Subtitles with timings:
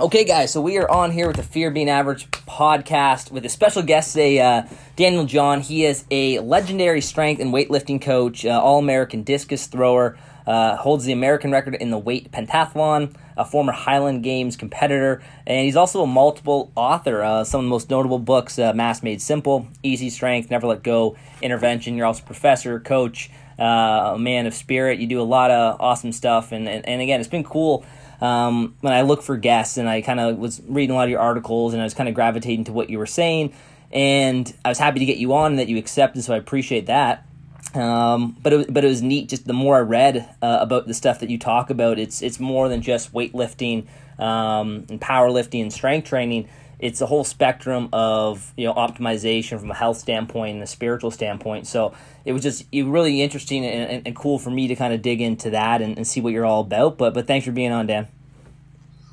[0.00, 3.48] Okay, guys, so we are on here with the Fear Being Average podcast with a
[3.48, 4.64] special guest today, uh,
[4.96, 5.60] Daniel John.
[5.60, 10.18] He is a legendary strength and weightlifting coach, uh, All American discus thrower,
[10.48, 15.64] uh, holds the American record in the weight pentathlon, a former Highland Games competitor, and
[15.64, 17.22] he's also a multiple author.
[17.22, 20.82] Uh, some of the most notable books uh, Mass Made Simple, Easy Strength, Never Let
[20.82, 21.96] Go, Intervention.
[21.96, 24.98] You're also a professor, coach, uh, a man of spirit.
[24.98, 27.84] You do a lot of awesome stuff, and, and, and again, it's been cool
[28.22, 31.10] um, when I look for guests and I kind of was reading a lot of
[31.10, 33.52] your articles and I was kind of gravitating to what you were saying.
[33.90, 36.86] And I was happy to get you on and that you accepted, so I appreciate
[36.86, 37.26] that.
[37.74, 39.28] Um, but it, but it was neat.
[39.28, 42.38] Just the more I read uh, about the stuff that you talk about, it's it's
[42.38, 43.86] more than just weightlifting
[44.18, 46.48] um, and powerlifting and strength training.
[46.78, 51.10] It's a whole spectrum of you know optimization from a health standpoint and a spiritual
[51.10, 51.66] standpoint.
[51.66, 51.94] So
[52.24, 55.00] it was just it really interesting and, and, and, cool for me to kind of
[55.00, 56.98] dig into that and, and, see what you're all about.
[56.98, 58.08] But but thanks for being on, Dan.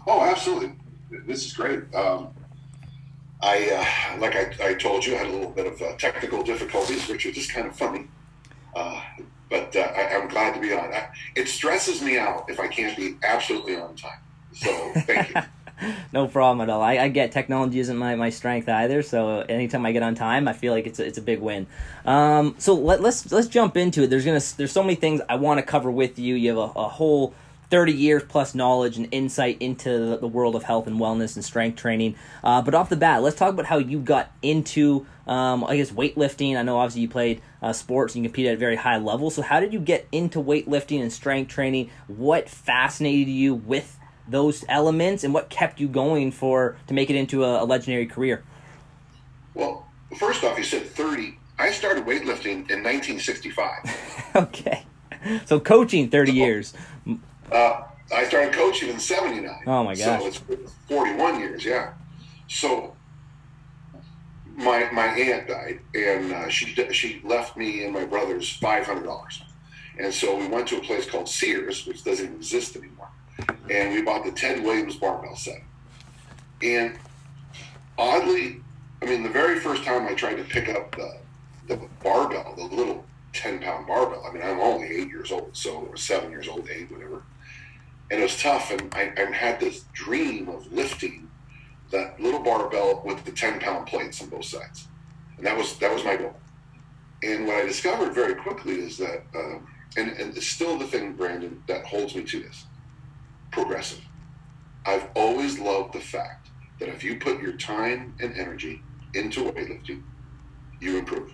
[0.05, 0.73] Oh, absolutely.
[1.25, 1.93] This is great.
[1.93, 2.29] Um,
[3.41, 6.43] I uh, like I, I told you, I had a little bit of uh, technical
[6.43, 8.07] difficulties, which are just kind of funny.
[8.79, 9.01] Uh,
[9.49, 10.93] but uh, I, am glad to be on.
[10.93, 14.19] I, it stresses me out if I can't be absolutely on time.
[14.53, 15.41] So thank you.
[16.13, 16.81] no problem at all.
[16.81, 20.47] I, I, get technology isn't my, my strength either, so anytime I get on time,
[20.47, 21.67] I feel like it's a, it's a big win.
[22.05, 24.09] Um, so let, let's let's jump into it.
[24.09, 26.35] There's gonna there's so many things I want to cover with you.
[26.35, 27.33] You have a, a whole
[27.69, 31.75] 30 years plus knowledge and insight into the, world of health and wellness and strength
[31.79, 32.15] training.
[32.43, 35.91] Uh, but off the bat, let's talk about how you got into, um, I guess,
[35.91, 36.57] weightlifting.
[36.57, 39.29] I know obviously you played uh, sports and you competed at a very high level.
[39.29, 41.89] So, how did you get into weightlifting and strength training?
[42.07, 43.97] What fascinated you with
[44.27, 48.05] those elements and what kept you going for to make it into a, a legendary
[48.05, 48.43] career?
[49.53, 51.37] Well, first off, you said 30.
[51.57, 54.31] I started weightlifting in 1965.
[54.35, 54.85] okay.
[55.45, 56.73] So coaching 30 so, years.
[57.51, 57.83] Uh,
[58.13, 59.63] I started coaching in 79.
[59.67, 60.21] Oh my gosh.
[60.21, 61.93] So it's 41 years, yeah.
[62.47, 62.95] So
[64.55, 69.41] my my aunt died and uh, she she left me and my brothers $500.
[69.99, 73.09] And so we went to a place called Sears, which doesn't exist anymore
[73.69, 75.61] and we bought the Ted Williams barbell set.
[76.61, 76.97] And
[77.97, 78.61] oddly,
[79.01, 81.17] I mean, the very first time I tried to pick up the
[81.67, 84.25] the barbell, the little ten pound barbell.
[84.27, 87.21] I mean, I'm only eight years old, so or seven years old, eight, whatever.
[88.11, 91.29] And it was tough, and I, I had this dream of lifting
[91.91, 94.87] that little barbell with the ten pound plates on both sides,
[95.37, 96.35] and that was that was my goal.
[97.21, 99.59] And what I discovered very quickly is that, uh,
[99.97, 102.65] and, and it's still the thing, Brandon, that holds me to this
[103.51, 104.03] progressive.
[104.85, 106.47] I've always loved the fact
[106.79, 108.81] that if you put your time and energy
[109.13, 110.01] into weightlifting,
[110.79, 111.33] you improve.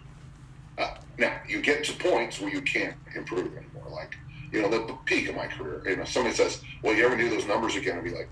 [0.78, 3.88] Uh, now, you get to points where you can't improve anymore.
[3.90, 4.16] Like,
[4.56, 5.84] you know, the, peak of my career.
[5.88, 7.98] You know, somebody says, well, you ever do those numbers again?
[7.98, 8.30] I'd be like,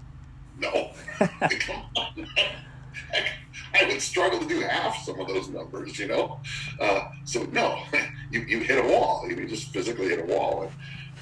[0.57, 0.91] no.
[3.75, 6.39] I would struggle to do half some of those numbers, you know?
[6.79, 7.83] Uh, so, no,
[8.31, 9.27] you, you hit a wall.
[9.27, 10.71] You just physically hit a wall.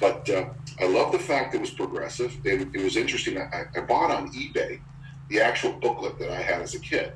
[0.00, 0.46] But uh,
[0.80, 2.36] I love the fact that it was progressive.
[2.44, 3.38] It was interesting.
[3.38, 4.80] I, I, bought on eBay
[5.28, 7.12] the actual booklet that I had as a kid.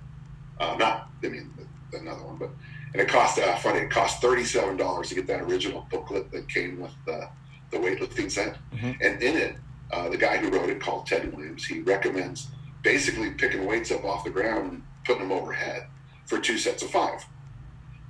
[0.58, 1.52] Uh, not, I mean,
[1.92, 2.50] another one, but
[2.92, 3.80] and it cost uh, funny.
[3.80, 7.28] It cost thirty seven dollars to get that original booklet that came with the
[7.70, 8.56] the weightlifting set.
[8.72, 8.92] Mm-hmm.
[9.00, 9.56] And in it,
[9.92, 12.48] uh, the guy who wrote it, called Ted Williams, he recommends
[12.82, 15.86] basically picking weights up off the ground and putting them overhead
[16.26, 17.24] for two sets of five.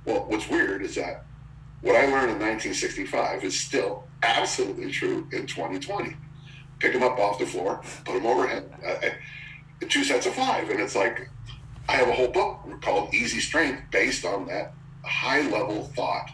[0.05, 1.25] Well, what's weird is that
[1.81, 6.15] what I learned in 1965 is still absolutely true in 2020.
[6.79, 9.09] Pick them up off the floor, put them overhead, uh,
[9.87, 10.69] two sets of five.
[10.69, 11.29] And it's like,
[11.89, 14.73] I have a whole book called Easy Strength based on that
[15.03, 16.29] high level thought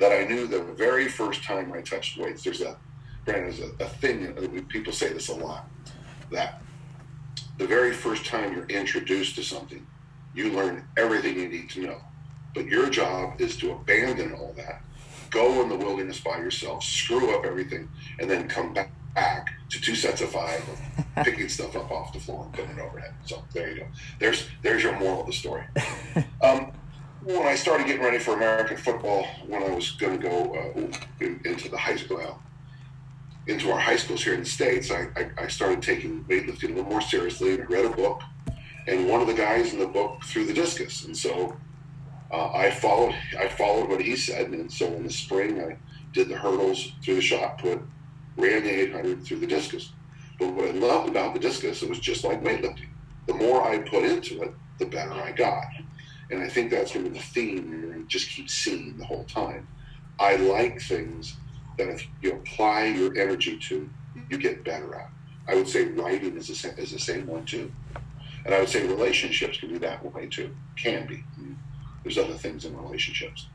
[0.00, 2.42] that I knew the very first time I touched weights.
[2.42, 2.76] There's a,
[3.24, 5.68] Brandon, there's a, a thing, people say this a lot,
[6.32, 6.60] that
[7.58, 9.86] the very first time you're introduced to something,
[10.34, 12.00] you learn everything you need to know.
[12.54, 14.82] But your job is to abandon all that
[15.30, 17.88] go in the wilderness by yourself, screw up everything,
[18.18, 22.12] and then come back, back to two sets of five of picking stuff up off
[22.12, 23.14] the floor and putting it overhead.
[23.24, 23.86] So there you go.
[24.18, 25.64] There's there's your moral of the story.
[26.42, 26.72] Um,
[27.24, 31.24] when I started getting ready for American football, when I was going to go uh,
[31.24, 32.34] in, into the high school, uh,
[33.46, 36.74] into our high schools here in the states, I, I, I started taking weightlifting a
[36.74, 38.22] little more seriously, and I read a book.
[38.86, 41.56] And one of the guys in the book threw the discus, and so
[42.32, 45.76] uh, I followed I followed what he said, and so in the spring I
[46.12, 47.80] did the hurdles through the shot put,
[48.36, 49.92] ran the 800 through the discus.
[50.38, 52.88] But what I loved about the discus, it was just like weightlifting.
[53.26, 55.64] The more I put into it, the better I got.
[56.30, 59.66] And I think that's to be the theme you're just keep seeing the whole time.
[60.18, 61.36] I like things
[61.78, 63.88] that if you apply your energy to,
[64.28, 65.10] you get better at.
[65.48, 67.72] I would say writing is the same, is the same one too.
[68.44, 70.54] And I would say relationships can be that way too.
[70.76, 71.24] Can be.
[72.02, 73.46] There's other things in relationships.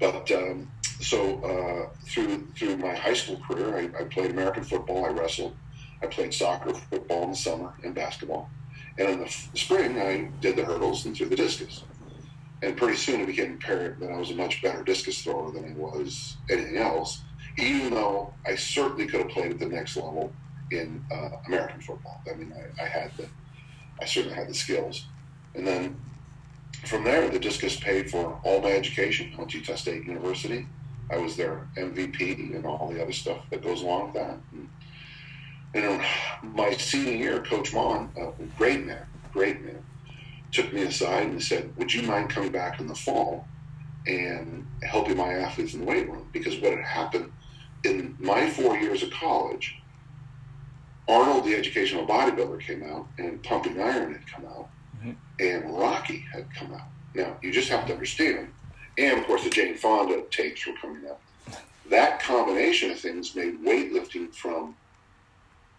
[0.00, 0.70] But um,
[1.00, 5.04] so uh, through through my high school career, I, I, played American football.
[5.04, 5.54] I wrestled.
[6.02, 8.50] I played soccer, football in the summer, and basketball.
[8.98, 11.84] And in the spring, I did the hurdles and threw the discus.
[12.64, 15.66] And pretty soon, it became apparent that I was a much better discus thrower than
[15.66, 17.20] I was anything else.
[17.58, 20.32] Even though I certainly could have played at the next level
[20.72, 22.22] in uh, American football.
[22.28, 23.26] I mean, I, I had the,
[24.00, 25.04] I certainly had the skills.
[25.54, 25.94] And then
[26.86, 29.30] from there, the discus paid for all my education.
[29.36, 30.66] To Utah State University.
[31.10, 34.38] I was their MVP and all the other stuff that goes along with that.
[34.52, 34.68] And,
[35.74, 36.02] and
[36.56, 39.84] my senior year, Coach Maughan, a great man, great man,
[40.54, 43.46] took me aside and said, "Would you mind coming back in the fall
[44.06, 47.30] and helping my athletes in the weight room?" Because what had happened
[47.84, 49.76] in my four years of college,
[51.08, 55.12] Arnold, the educational bodybuilder, came out, and Pumping Iron had come out, mm-hmm.
[55.40, 56.88] and Rocky had come out.
[57.14, 58.48] Now, you just have to understand,
[58.96, 61.20] and of course, the Jane Fonda tapes were coming up.
[61.90, 64.74] That combination of things made weightlifting from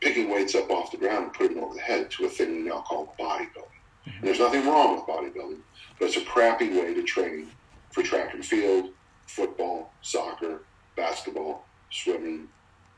[0.01, 2.57] picking weights up off the ground and putting them over the head to a thing
[2.57, 3.74] we now call bodybuilding.
[4.21, 5.59] There's nothing wrong with bodybuilding,
[5.99, 7.47] but it's a crappy way to train
[7.91, 8.91] for track and field,
[9.27, 10.63] football, soccer,
[10.95, 12.47] basketball, swimming,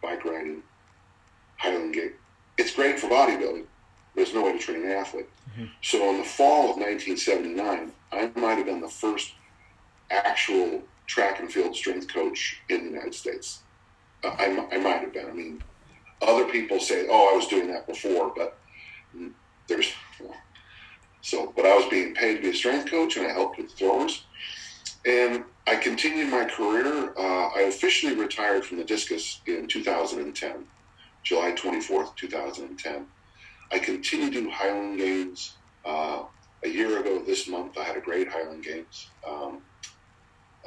[0.01, 0.63] bike riding,
[1.57, 2.13] Highland Games.
[2.57, 5.29] It's great for bodybuilding, but there's no way to train an athlete.
[5.51, 5.65] Mm-hmm.
[5.81, 9.33] So in the fall of 1979, I might have been the first
[10.09, 13.61] actual track and field strength coach in the United States.
[14.23, 15.27] Uh, I, I might have been.
[15.27, 15.63] I mean,
[16.21, 18.57] other people say, "Oh, I was doing that before," but
[19.67, 19.91] there's
[21.27, 21.51] so.
[21.55, 24.23] But I was being paid to be a strength coach, and I helped with throwers.
[25.05, 27.13] And I continued my career.
[27.17, 30.65] Uh, I officially retired from the discus in 2010.
[31.23, 33.05] July 24th, 2010.
[33.71, 35.55] I continue to do Highland Games.
[35.85, 36.23] Uh,
[36.63, 39.07] a year ago this month, I had a great Highland Games.
[39.27, 39.61] Um,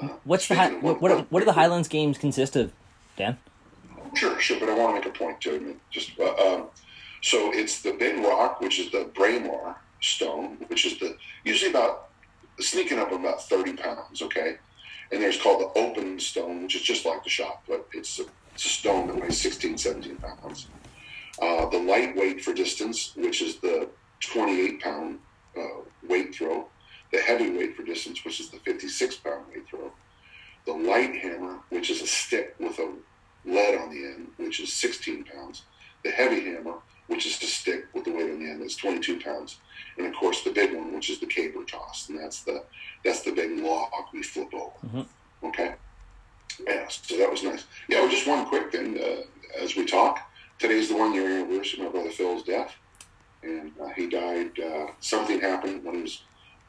[0.00, 2.72] uh, What's the hi- what, what, what do the Highlands Games consist of,
[3.16, 3.38] Dan?
[4.14, 5.76] Sure, sure, but I want to make a point to it.
[5.90, 6.66] Just uh, um,
[7.22, 12.08] so it's the big rock, which is the Braemar stone, which is the usually about
[12.58, 14.22] sneaking up about thirty pounds.
[14.22, 14.58] Okay,
[15.12, 18.24] and there's called the open stone, which is just like the shot but It's a
[18.54, 20.66] it's a stone that weighs 16, 17 pounds.
[21.40, 23.88] Uh, the lightweight for distance, which is the
[24.20, 25.18] 28 pound
[25.56, 26.68] uh, weight throw.
[27.12, 29.90] The heavyweight for distance, which is the 56 pound weight throw.
[30.66, 32.92] The light hammer, which is a stick with a
[33.44, 35.62] lead on the end, which is 16 pounds.
[36.04, 36.74] The heavy hammer,
[37.10, 39.58] which is to stick with the weight on the end, is 22 pounds.
[39.98, 42.62] And of course, the big one, which is the caber toss, and that's the
[43.04, 44.72] that's the big log we flip over.
[44.86, 45.46] Mm-hmm.
[45.48, 45.74] Okay.
[46.66, 47.64] Yeah, so that was nice.
[47.88, 49.22] Yeah, well, just one quick thing uh,
[49.60, 50.20] as we talk.
[50.60, 52.74] Today's the one year anniversary of my brother Phil's death,
[53.42, 54.52] and uh, he died.
[54.60, 56.22] Uh, something happened when he was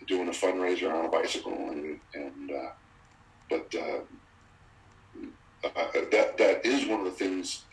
[0.07, 2.69] doing a fundraiser on a bicycle, and, and uh,
[3.47, 3.99] but uh,
[5.63, 7.63] uh, that that is one of the things.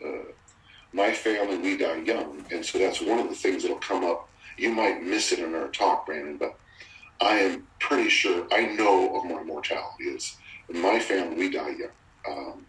[0.93, 4.27] My family, we die young, and so that's one of the things that'll come up.
[4.57, 6.57] You might miss it in our talk, Brandon, but
[7.21, 10.05] I am pretty sure I know of my mortality.
[10.05, 10.37] It's
[10.69, 11.89] in my family, we die young.
[12.27, 12.65] Um,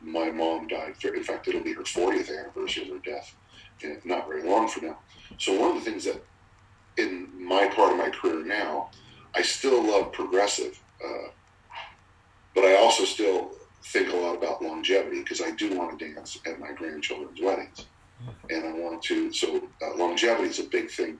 [0.00, 0.94] my mom died.
[1.04, 3.34] In fact, it'll be her 40th anniversary of her death,
[3.82, 4.98] and not very long from now.
[5.38, 6.24] So one of the things that,
[6.96, 8.90] in my part of my career now,
[9.34, 11.28] I still love progressive, uh,
[12.54, 13.52] but I also still
[13.88, 17.86] think a lot about longevity because I do want to dance at my grandchildren's weddings,
[18.50, 19.32] and I want to.
[19.32, 21.18] So uh, longevity is a big thing.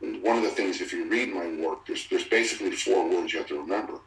[0.00, 3.32] And one of the things, if you read my work, there's there's basically four words
[3.32, 4.00] you have to remember: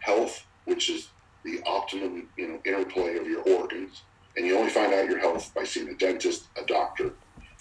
[0.00, 1.08] health, which is
[1.44, 4.02] the optimum you know interplay of your organs,
[4.36, 7.14] and you only find out your health by seeing a dentist, a doctor,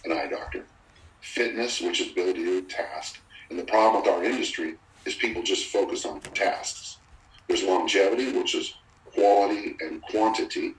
[0.04, 0.66] an eye doctor.
[1.22, 3.20] Fitness, which is ability to do task,
[3.50, 6.98] and the problem with our industry is people just focus on tasks.
[7.48, 8.74] There's longevity, which is
[9.14, 10.76] quality and quantity.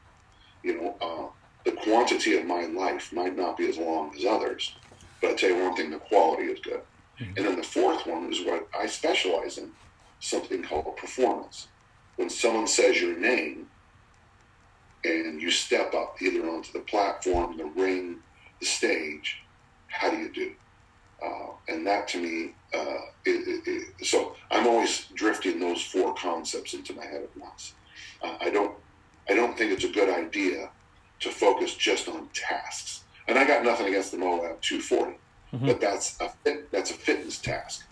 [0.62, 1.26] You know, uh,
[1.64, 4.74] the quantity of my life might not be as long as others,
[5.20, 6.82] but I tell you one thing: the quality is good.
[7.18, 7.36] Mm-hmm.
[7.36, 9.70] And then the fourth one is what I specialize in,
[10.20, 11.68] something called performance
[12.20, 13.66] when someone says your name
[15.04, 18.18] and you step up either onto the platform, the ring,
[18.60, 19.42] the stage,
[19.88, 20.52] how do you do?
[21.24, 26.14] Uh, and that to me, uh, it, it, it, so I'm always drifting those four
[26.14, 27.72] concepts into my head at once.
[28.22, 28.76] I don't,
[29.28, 30.70] I don't think it's a good idea
[31.20, 33.04] to focus just on tasks.
[33.28, 35.18] And I got nothing against the Moab 240,
[35.52, 35.66] mm-hmm.
[35.66, 37.86] but that's a fit, that's a fitness task.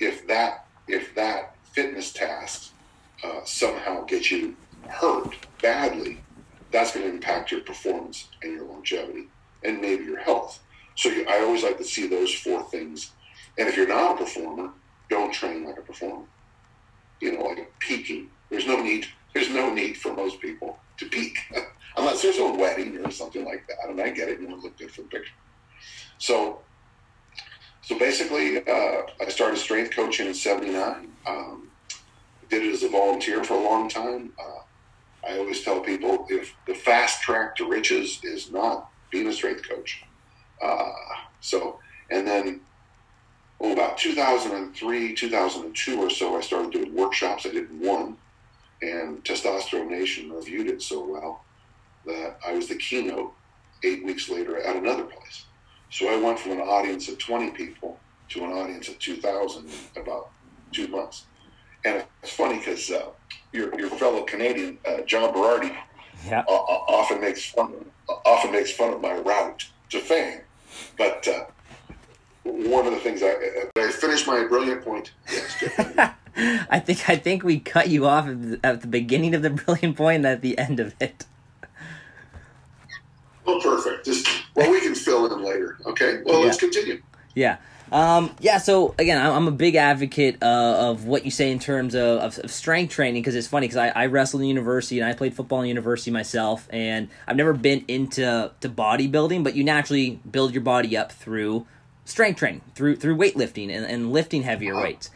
[0.00, 2.72] If that if that fitness task
[3.22, 4.56] uh, somehow gets you
[4.88, 6.20] hurt badly,
[6.70, 9.28] that's going to impact your performance and your longevity
[9.62, 10.60] and maybe your health.
[10.96, 13.12] So you, I always like to see those four things.
[13.58, 14.70] And if you're not a performer,
[15.08, 16.24] don't train like a performer.
[17.20, 18.28] You know, like a peaking.
[18.50, 19.06] There's no need.
[19.34, 21.36] There's no need for most people to peak
[21.96, 23.88] unless there's a wedding or something like that.
[23.88, 24.40] And I get it.
[24.40, 25.32] You want to look good for the picture.
[26.18, 26.60] So,
[27.82, 31.08] so basically, uh, I started strength coaching in '79.
[31.26, 31.70] Um,
[32.48, 34.32] did it as a volunteer for a long time.
[34.38, 34.60] Uh,
[35.28, 39.68] I always tell people if the fast track to riches is not being a strength
[39.68, 40.04] coach.
[40.62, 40.92] Uh,
[41.40, 41.78] so,
[42.10, 42.60] and then
[43.60, 47.46] oh, about 2003, 2002 or so, I started doing workshops.
[47.46, 48.16] I did one,
[48.90, 51.44] and Testosterone Nation reviewed it so well
[52.06, 53.32] that I was the keynote
[53.82, 55.46] eight weeks later at another place.
[55.90, 57.98] So I went from an audience of 20 people
[58.30, 60.30] to an audience of 2,000 in about
[60.72, 61.24] two months.
[61.84, 63.10] And it's funny because uh,
[63.52, 65.76] your, your fellow Canadian, uh, John Berardi,
[66.26, 66.44] yeah.
[66.48, 67.72] uh, often makes fun
[68.26, 70.40] often makes fun of my route to fame.
[70.98, 71.44] But uh,
[72.44, 75.12] one of the things I, I finished my brilliant point.
[75.30, 78.28] Yes, I think I think we cut you off
[78.62, 81.26] at the, beginning of the brilliant point and at the end of it.
[83.46, 84.06] Oh, perfect.
[84.06, 85.78] Just well, we can fill in later.
[85.86, 86.22] Okay.
[86.24, 86.46] Well, yeah.
[86.46, 87.02] let's continue.
[87.34, 87.58] Yeah.
[87.92, 91.94] Um, yeah, so again, I'm a big advocate uh, of what you say in terms
[91.94, 95.08] of, of, of strength training because it's funny because I, I, wrestled in university and
[95.08, 99.62] I played football in university myself, and I've never been into to bodybuilding, but you
[99.62, 101.66] naturally build your body up through
[102.04, 105.10] strength training, through through weightlifting and, and lifting heavier weights.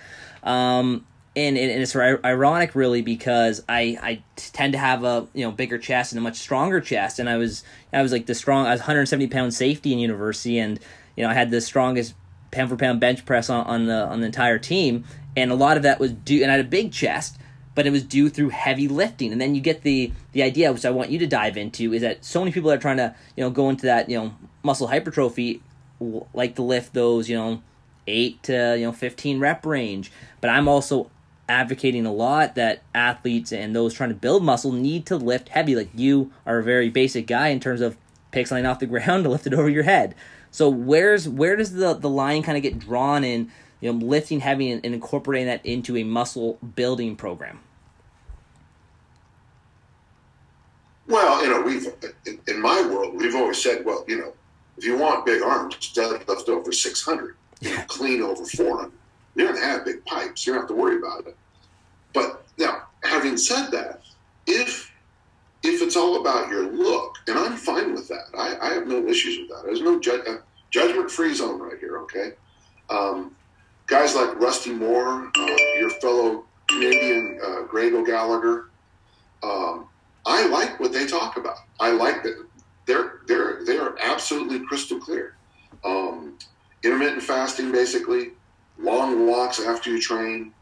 [0.48, 5.52] Um, and, and it's ironic really because I, I tend to have a you know
[5.52, 7.62] bigger chest and a much stronger chest and I was
[7.92, 10.80] I was like the strong I was 170 pound safety in university and
[11.16, 12.14] you know I had the strongest
[12.50, 15.04] pound for pound bench press on, on the on the entire team,
[15.36, 16.42] and a lot of that was due.
[16.42, 17.38] And I had a big chest,
[17.74, 19.32] but it was due through heavy lifting.
[19.32, 22.02] And then you get the the idea, which I want you to dive into, is
[22.02, 24.88] that so many people are trying to you know go into that you know muscle
[24.88, 25.62] hypertrophy,
[26.32, 27.62] like to lift those you know
[28.08, 30.10] eight to you know fifteen rep range.
[30.40, 31.10] But I'm also
[31.48, 35.74] advocating a lot that athletes and those trying to build muscle need to lift heavy.
[35.74, 37.96] Like you are a very basic guy in terms of
[38.30, 40.14] pick something off the ground to lift it over your head.
[40.50, 43.50] So where's where does the the line kind of get drawn in?
[43.80, 47.60] You know, lifting heavy and, and incorporating that into a muscle building program.
[51.06, 51.86] Well, you know, we've
[52.26, 54.32] in, in my world we've always said, well, you know,
[54.76, 57.84] if you want big arms, deadlift over six hundred, yeah.
[57.88, 58.92] clean over four hundred.
[59.34, 60.46] You don't have big pipes.
[60.46, 61.36] You don't have to worry about it.
[62.12, 64.02] But now, having said that,
[64.46, 64.92] if
[65.62, 68.26] if it's all about your look, and I'm fine with that.
[68.36, 69.64] I, I have no issues with that.
[69.64, 70.36] There's no ju- uh,
[70.70, 72.32] judgment free zone right here, okay?
[72.90, 73.34] Um,
[73.86, 78.70] guys like Rusty Moore, uh, your fellow Canadian uh, Greg O'Gallagher,
[79.42, 79.88] um,
[80.26, 81.58] I like what they talk about.
[81.80, 82.44] I like that
[82.86, 85.36] they're they're they're absolutely crystal clear.
[85.84, 86.38] Um,
[86.82, 88.32] intermittent fasting, basically,
[88.78, 90.52] long walks after you train,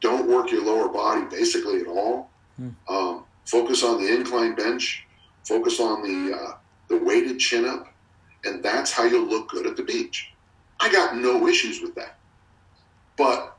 [0.00, 2.30] don't work your lower body basically at all.
[2.56, 2.70] Hmm.
[2.88, 5.06] Um, focus on the incline bench,
[5.44, 6.52] focus on the uh,
[6.88, 7.92] the weighted chin up,
[8.44, 10.32] and that's how you'll look good at the beach.
[10.80, 12.18] I got no issues with that.
[13.16, 13.56] But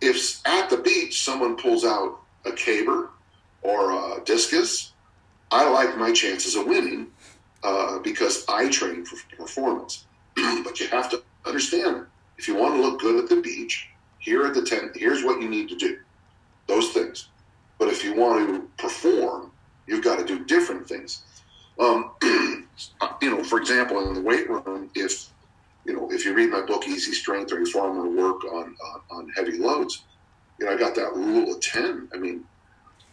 [0.00, 3.10] if at the beach someone pulls out a caber
[3.62, 4.92] or a discus,
[5.50, 7.08] I like my chances of winning
[7.62, 10.06] uh, because I train for performance.
[10.64, 12.06] but you have to understand
[12.38, 15.40] if you want to look good at the beach, here at the tent, here's what
[15.40, 15.98] you need to do.
[16.66, 17.28] Those things.
[17.78, 19.52] But if you want to perform,
[19.86, 21.22] you've got to do different things.
[21.78, 25.28] Um, you know, for example, in the weight room, if
[25.84, 29.28] you know, if you read my book Easy Strength or Reformer Work on, on on
[29.36, 30.04] heavy loads,
[30.58, 32.08] you know, I got that rule of ten.
[32.14, 32.44] I mean,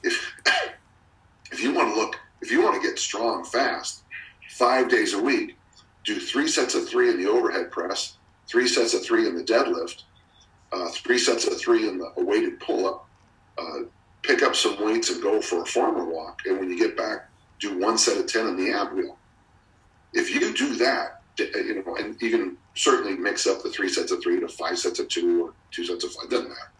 [0.04, 0.34] if
[1.52, 4.04] if you want to look, if you want to get strong fast,
[4.52, 5.58] five days a week,
[6.06, 8.18] do three sets of three in the overhead press,
[8.52, 10.04] three sets of three in the deadlift,
[10.74, 13.08] uh, three sets of three in the weighted pull up,
[13.58, 13.80] uh,
[14.24, 16.42] pick up some weights and go for a farmer walk.
[16.46, 17.30] And when you get back,
[17.60, 19.18] do one set of 10 in the ab wheel.
[20.14, 24.22] If you do that, you know, and even certainly mix up the three sets of
[24.22, 26.72] three to five sets of two or two sets of five, doesn't matter.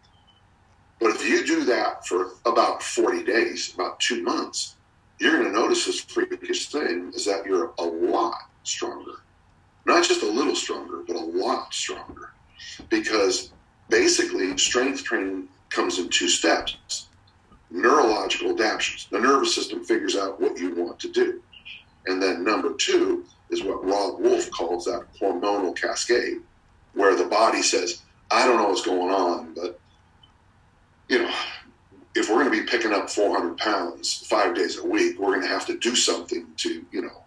[1.00, 4.76] But if you do that for about 40 days, about two months,
[5.20, 9.22] you're going to notice this freakish thing is that you're a lot stronger.
[9.86, 12.32] Not just a little stronger, but a lot stronger.
[12.90, 13.52] Because
[13.90, 17.08] basically, strength training comes in two steps
[17.72, 19.08] neurological adaptations.
[19.10, 21.42] The nervous system figures out what you want to do.
[22.08, 26.42] And then number two is what Robb Wolf calls that hormonal cascade,
[26.94, 29.80] where the body says, I don't know what's going on, but
[31.10, 31.34] you know,
[32.16, 35.42] if we're going to be picking up 400 pounds five days a week, we're going
[35.42, 37.24] to have to do something to, you know,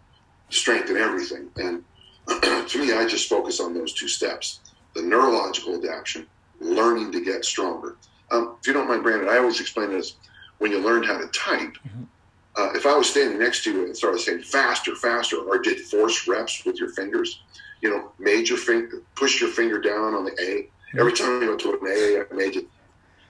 [0.50, 1.50] strengthen everything.
[1.56, 1.84] And
[2.68, 4.60] to me, I just focus on those two steps
[4.94, 6.26] the neurological adaptation,
[6.60, 7.96] learning to get stronger.
[8.30, 10.14] Um, if you don't mind, Brandon, I always explain it as
[10.58, 11.76] when you learned how to type.
[11.86, 12.04] Mm-hmm.
[12.56, 15.80] Uh, if I was standing next to you and started saying faster, faster, or did
[15.80, 17.42] force reps with your fingers,
[17.82, 20.70] you know, made your finger, push your finger down on the A.
[20.98, 22.68] Every time you went to an A, I made you,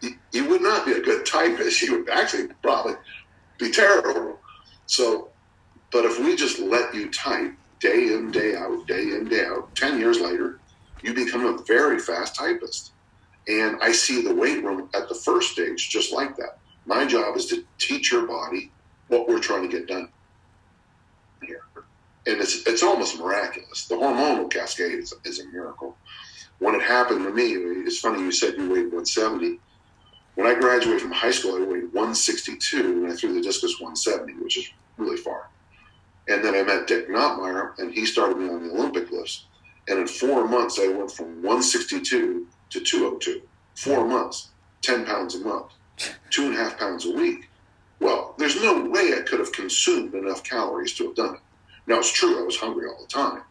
[0.02, 1.82] you, you would not be a good typist.
[1.82, 2.94] You would actually probably
[3.58, 4.38] be terrible.
[4.86, 5.30] So,
[5.90, 9.74] but if we just let you type day in, day out, day in, day out,
[9.74, 10.60] 10 years later,
[11.02, 12.92] you become a very fast typist.
[13.46, 16.58] And I see the weight room at the first stage just like that.
[16.86, 18.70] My job is to teach your body
[19.08, 20.08] what we're trying to get done
[21.42, 21.62] here.
[22.26, 23.86] And it's, it's almost miraculous.
[23.86, 25.96] The hormonal cascade is, is a miracle.
[26.58, 29.58] When it happened to me, it's funny you said you weighed 170.
[30.36, 34.42] When I graduated from high school, I weighed 162 and I threw the discus 170,
[34.42, 35.48] which is really far.
[36.28, 39.44] And then I met Dick Notmeyer, and he started me on the Olympic lifts.
[39.88, 43.42] And in four months, I went from 162 to 202.
[43.74, 44.50] Four months,
[44.82, 45.72] 10 pounds a month,
[46.30, 47.48] two and a half pounds a week.
[48.00, 51.40] Well, there's no way I could have consumed enough calories to have done it.
[51.86, 53.42] Now, it's true, I was hungry all the time,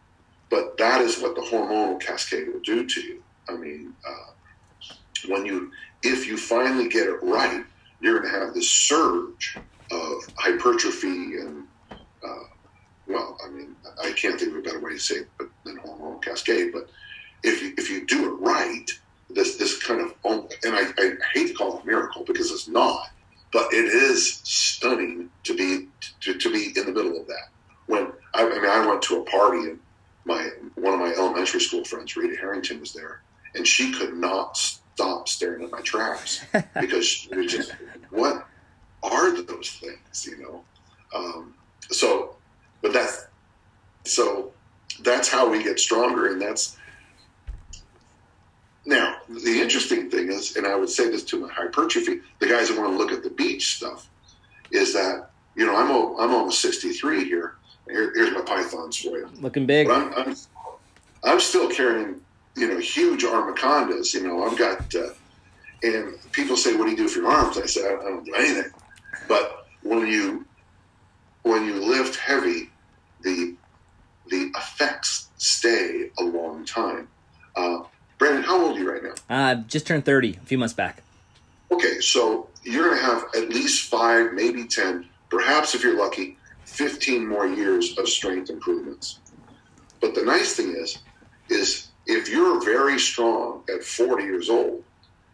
[0.50, 3.22] but that is what the hormonal cascade will do to you.
[3.48, 4.94] I mean, uh,
[5.28, 5.70] when you,
[6.02, 7.64] if you finally get it right,
[8.00, 9.58] you're going to have this surge
[9.90, 11.64] of hypertrophy and,
[12.22, 12.44] uh,
[13.06, 15.28] well, I mean, I can't think of a better way to say it
[15.64, 16.88] than hormonal cascade, but
[17.42, 18.86] if you, if you do it right,
[19.30, 22.68] this this kind of, and I, I hate to call it a miracle because it's
[22.68, 23.08] not,
[23.52, 25.88] but it is stunning to be
[26.20, 27.48] to, to be in the middle of that.
[27.86, 29.78] When I, I mean, I went to a party and
[30.24, 33.22] my one of my elementary school friends, Rita Harrington, was there,
[33.54, 36.44] and she could not stop staring at my traps
[36.80, 37.74] because she was just,
[38.10, 38.46] what
[39.02, 40.64] are those things, you know?
[41.14, 41.54] Um,
[41.90, 42.33] so,
[42.84, 43.26] but that's
[44.04, 44.52] so
[45.00, 46.76] that's how we get stronger, and that's
[48.86, 52.68] now, the interesting thing is, and I would say this to my hypertrophy, the guys
[52.68, 54.08] that want to look at the beach stuff,
[54.70, 57.54] is that, you know, I'm, I'm almost 63 here.
[57.88, 59.28] here here's my pythons for you.
[59.40, 59.88] Looking big.
[59.88, 60.36] I'm, I'm,
[61.22, 62.20] I'm, still carrying,
[62.56, 64.12] you know, huge armacondas.
[64.12, 65.10] You know, I've got, uh,
[65.82, 67.56] and people say, what do you do for your arms?
[67.56, 68.70] I say, I, I don't do anything.
[69.28, 70.44] But when you,
[71.42, 72.70] when you lift heavy,
[73.24, 73.56] the,
[74.28, 77.08] the effects stay a long time.
[77.56, 77.80] Uh,
[78.18, 79.14] Brandon, how old are you right now?
[79.28, 81.02] Uh, just turned 30 a few months back.
[81.72, 86.36] Okay, so you're going to have at least five, maybe 10, perhaps if you're lucky,
[86.66, 89.18] 15 more years of strength improvements.
[90.00, 90.98] But the nice thing is,
[91.48, 94.84] is if you're very strong at 40 years old,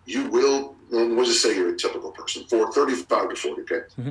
[0.07, 3.75] you will, let's just say you're a typical person, for 35 to 40, okay?
[3.99, 4.11] Mm-hmm.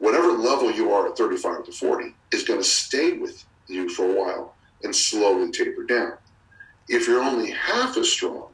[0.00, 4.06] Whatever level you are at 35 to 40 is going to stay with you for
[4.06, 6.14] a while and slowly taper down.
[6.88, 8.48] If you're only half as strong,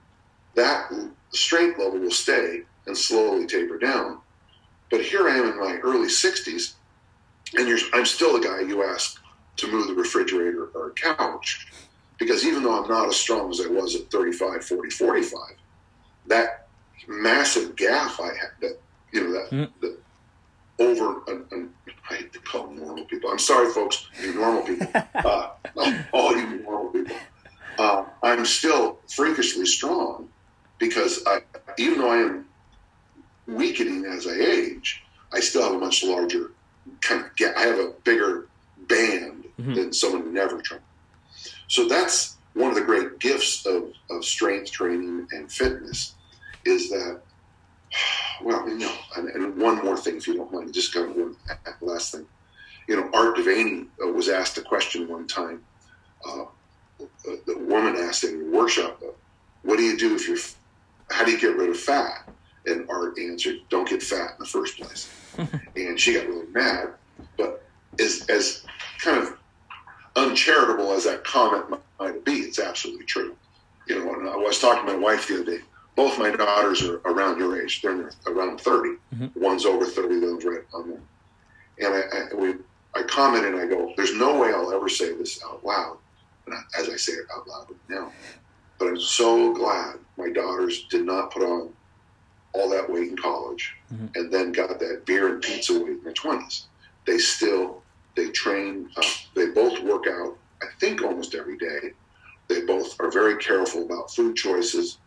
[0.56, 0.92] that
[1.30, 4.18] strength level will stay and slowly taper down.
[4.90, 6.74] But here I am in my early 60s,
[7.56, 9.22] and I'm still the guy you ask
[9.58, 11.68] to move the refrigerator or a couch.
[12.18, 15.40] Because even though I'm not as strong as I was at 35, 40, 45,
[16.26, 16.66] that
[17.06, 18.80] massive gap I had, that,
[19.12, 19.70] you know, that, mm.
[19.80, 19.98] that
[20.78, 21.70] over, and, and
[22.10, 23.30] I hate to call them normal people.
[23.30, 25.50] I'm sorry, folks, you normal people, uh,
[26.12, 27.16] all you normal people
[27.78, 30.28] uh, I'm still freakishly strong
[30.78, 31.40] because I,
[31.78, 32.46] even though I am
[33.46, 36.52] weakening as I age, I still have a much larger
[37.00, 37.56] kind of get.
[37.56, 38.48] I have a bigger
[38.88, 39.74] band mm-hmm.
[39.74, 40.82] than someone who never trained.
[41.68, 46.14] So that's one of the great gifts of, of strength training and fitness
[46.64, 47.20] is that,
[48.42, 51.16] well, you know, and, and one more thing, if you don't mind, just kind of
[51.16, 51.36] one
[51.80, 52.26] last thing.
[52.88, 55.62] You know, Art De Vany uh, was asked a question one time.
[56.26, 56.44] Uh,
[56.98, 59.02] the woman asked in the workshop,
[59.62, 60.38] "What do you do if you're?
[61.10, 62.28] How do you get rid of fat?"
[62.66, 65.10] And Art answered, "Don't get fat in the first place."
[65.76, 66.90] and she got really mad.
[67.36, 67.64] But
[67.98, 68.64] as as
[69.00, 69.36] kind of
[70.14, 73.36] uncharitable as that comment might be, it's absolutely true.
[73.88, 75.62] You know, I was talking to my wife the other day.
[75.96, 77.82] Both my daughters are around your age.
[77.82, 78.90] They're around 30.
[79.14, 79.40] Mm-hmm.
[79.40, 81.00] One's over 30, the other's right on there.
[81.78, 82.54] And I, I, we,
[82.94, 85.98] I commented and I go, there's no way I'll ever say this out loud
[86.78, 88.12] as I say it out loud now.
[88.78, 91.72] But I'm so glad my daughters did not put on
[92.52, 94.06] all that weight in college mm-hmm.
[94.14, 96.64] and then got that beer and pizza weight in their 20s.
[97.06, 97.82] They still,
[98.16, 99.02] they train, uh,
[99.34, 101.92] they both work out, I think almost every day.
[102.48, 104.98] They both are very careful about food choices.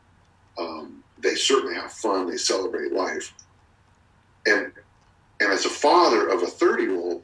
[1.19, 2.29] They certainly have fun.
[2.29, 3.34] They celebrate life.
[4.45, 4.71] And
[5.39, 7.23] and as a father of a 30 year old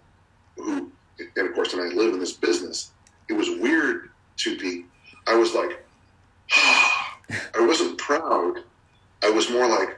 [0.57, 2.91] who, and of course, and I live in this business,
[3.29, 4.85] it was weird to be,
[5.27, 5.85] I was like,
[6.51, 8.59] I wasn't proud.
[9.23, 9.97] I was more like,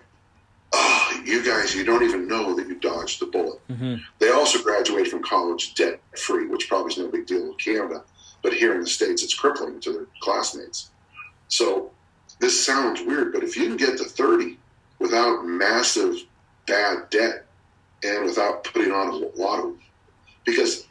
[0.73, 3.59] oh, you guys, you don't even know that you dodged the bullet.
[3.67, 3.95] Mm-hmm.
[4.19, 8.03] They also graduate from college debt free, which probably is no big deal in Canada.
[8.41, 10.91] But here in the States, it's crippling to their classmates.
[11.49, 11.91] So
[12.39, 14.57] this sounds weird, but if you can get to 30
[14.99, 16.15] without massive
[16.65, 17.45] bad debt
[18.03, 19.75] and without putting on a lot of,
[20.45, 20.87] because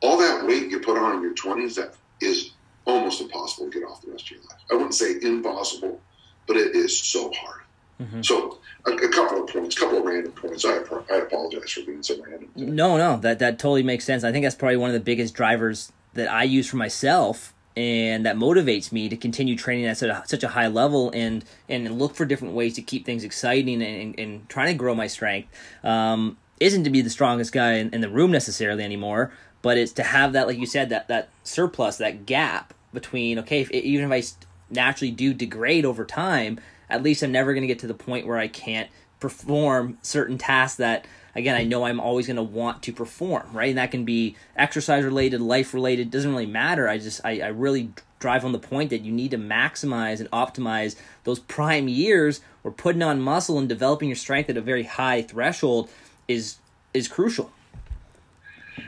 [0.00, 2.50] all that weight you put on in your 20s that is
[2.84, 4.58] almost impossible to get off the rest of your life.
[4.70, 6.00] I wouldn't say impossible,
[6.46, 7.60] but it is so hard.
[8.00, 8.24] Mhm.
[8.24, 10.64] So a, a couple of points, a couple of random points.
[10.64, 10.78] I,
[11.10, 12.50] I apologize for being so random.
[12.56, 14.24] No, no, that that totally makes sense.
[14.24, 18.26] I think that's probably one of the biggest drivers that I use for myself, and
[18.26, 21.98] that motivates me to continue training at such a, such a high level and and
[21.98, 25.06] look for different ways to keep things exciting and, and, and trying to grow my
[25.06, 25.48] strength.
[25.82, 29.32] Um, isn't to be the strongest guy in, in the room necessarily anymore,
[29.62, 33.62] but it's to have that, like you said, that that surplus, that gap between okay,
[33.62, 34.22] if, even if i
[34.70, 36.58] naturally do degrade over time,
[36.88, 40.38] at least I'm never going to get to the point where I can't perform certain
[40.38, 43.68] tasks that again I know I'm always going to want to perform, right?
[43.68, 46.88] And that can be exercise related, life related, doesn't really matter.
[46.88, 50.30] I just I, I really drive on the point that you need to maximize and
[50.30, 54.84] optimize those prime years where putting on muscle and developing your strength at a very
[54.84, 55.90] high threshold
[56.28, 56.56] is
[56.94, 57.50] is crucial.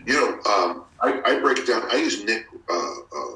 [0.07, 1.83] You know, um, I, I break it down.
[1.91, 3.35] I use Nick uh, uh,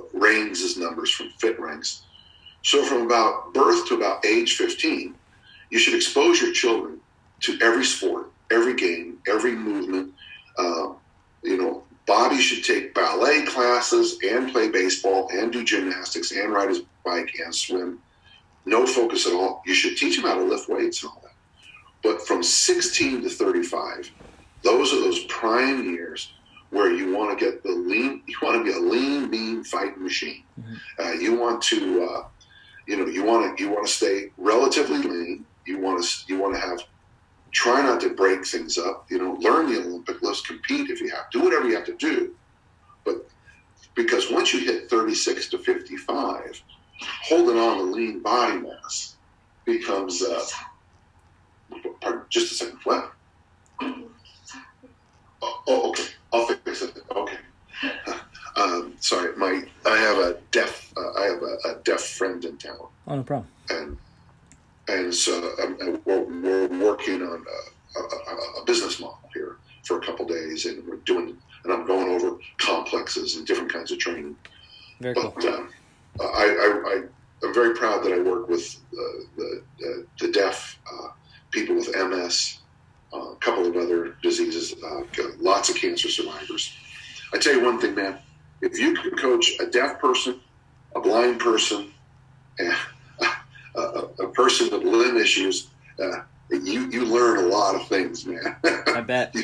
[0.78, 2.00] numbers from FitRanks.
[2.62, 5.14] So from about birth to about age 15,
[5.70, 7.00] you should expose your children
[7.40, 10.12] to every sport, every game, every movement.
[10.56, 10.92] Uh,
[11.42, 16.70] you know, Bobby should take ballet classes and play baseball and do gymnastics and ride
[16.70, 18.00] his bike and swim.
[18.64, 19.62] No focus at all.
[19.66, 21.32] You should teach him how to lift weights and all that.
[22.02, 24.10] But from 16 to 35,
[24.62, 26.32] those are those prime years
[26.70, 30.02] where you want to get the lean, you want to be a lean, mean fighting
[30.02, 30.44] machine.
[30.98, 32.24] Uh, you want to, uh,
[32.86, 35.46] you know, you want to, you want to stay relatively lean.
[35.66, 36.80] You want to, you want to have,
[37.52, 39.06] try not to break things up.
[39.10, 41.96] You know, learn the Olympic lifts, compete if you have, do whatever you have to
[41.96, 42.34] do.
[43.04, 43.26] But
[43.94, 46.62] because once you hit 36 to 55,
[47.24, 49.16] holding on to lean body mass
[49.64, 50.44] becomes, uh,
[52.00, 53.12] pardon, just a second, what?
[55.40, 56.04] Oh, oh, okay.
[56.32, 56.98] I'll fix it.
[57.14, 57.36] Okay.
[58.56, 62.58] Um, sorry, my I have a deaf uh, I have a, a deaf friend in
[62.58, 63.48] town, Oh no problem.
[63.70, 63.96] and
[64.88, 70.00] and so um, we're, we're working on a, a, a business model here for a
[70.00, 74.36] couple days, and we're doing and I'm going over complexes and different kinds of training.
[75.00, 75.32] Very cool.
[75.34, 75.70] But um,
[76.20, 77.02] I, I,
[77.44, 81.08] I'm very proud that I work with uh, the uh, the deaf uh,
[81.50, 82.58] people with MS,
[83.12, 85.02] uh, a couple of other diseases, uh,
[85.38, 86.74] lots of cancer survivors.
[87.32, 88.18] I tell you one thing, man.
[88.60, 90.40] If you can coach a deaf person,
[90.96, 91.92] a blind person,
[92.58, 92.74] and
[93.78, 95.68] a, a, person with limb issues,
[96.02, 98.56] uh, you you learn a lot of things, man.
[98.86, 99.34] I bet.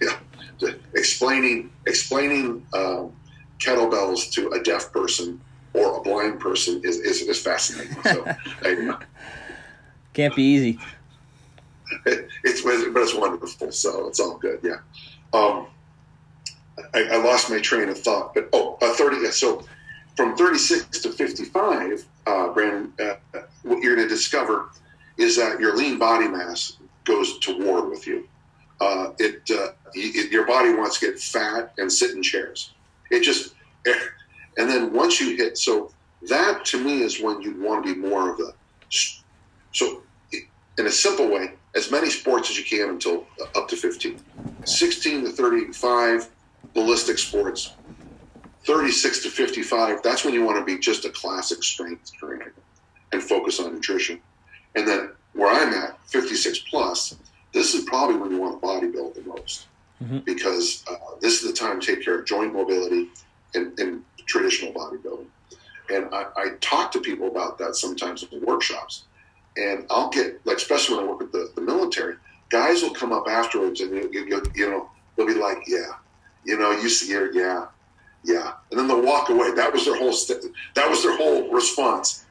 [0.00, 3.12] Yeah, explaining explaining um,
[3.58, 5.40] kettlebells to a deaf person
[5.76, 8.02] or a blind person is, is, is fascinating.
[8.02, 8.24] So
[8.62, 8.96] I,
[10.14, 10.78] Can't be easy.
[12.06, 13.72] it, it's but it's wonderful.
[13.72, 14.60] So it's all good.
[14.62, 14.78] Yeah.
[15.32, 15.66] Um,
[16.94, 19.24] I, I lost my train of thought, but oh, uh, thirty.
[19.26, 19.64] So
[20.16, 24.70] from thirty six to fifty five, uh, Brandon, uh, what you're going to discover
[25.16, 28.28] is that your lean body mass goes to war with you.
[28.80, 32.72] Uh, it, uh, y- your body wants to get fat and sit in chairs.
[33.10, 33.54] It just,
[33.86, 35.92] and then once you hit, so
[36.28, 38.52] that to me is when you want to be more of the,
[39.72, 40.02] so
[40.78, 44.18] in a simple way, as many sports as you can until up to 15.
[44.64, 46.28] 16 to 35,
[46.74, 47.72] ballistic sports.
[48.66, 52.52] 36 to 55, that's when you want to be just a classic strength trainer
[53.12, 54.20] and focus on nutrition.
[54.74, 57.16] And then where I'm at, 56 plus,
[57.52, 59.66] this is probably when you want to bodybuild the most
[60.04, 60.26] Mhm.
[60.26, 63.08] because uh, this is the time to take care of joint mobility
[63.54, 65.24] in, in traditional bodybuilding.
[65.88, 69.04] And I, I talk to people about that sometimes in workshops.
[69.56, 72.16] And I'll get, like, especially when I work with the, the military,
[72.50, 75.92] guys will come up afterwards and, you, you, you know, they'll be like, yeah,
[76.44, 77.66] you know, you see here, yeah,
[78.26, 78.52] yeah.
[78.70, 79.52] And then they'll walk away.
[79.54, 82.24] That was their whole, st- that was their whole response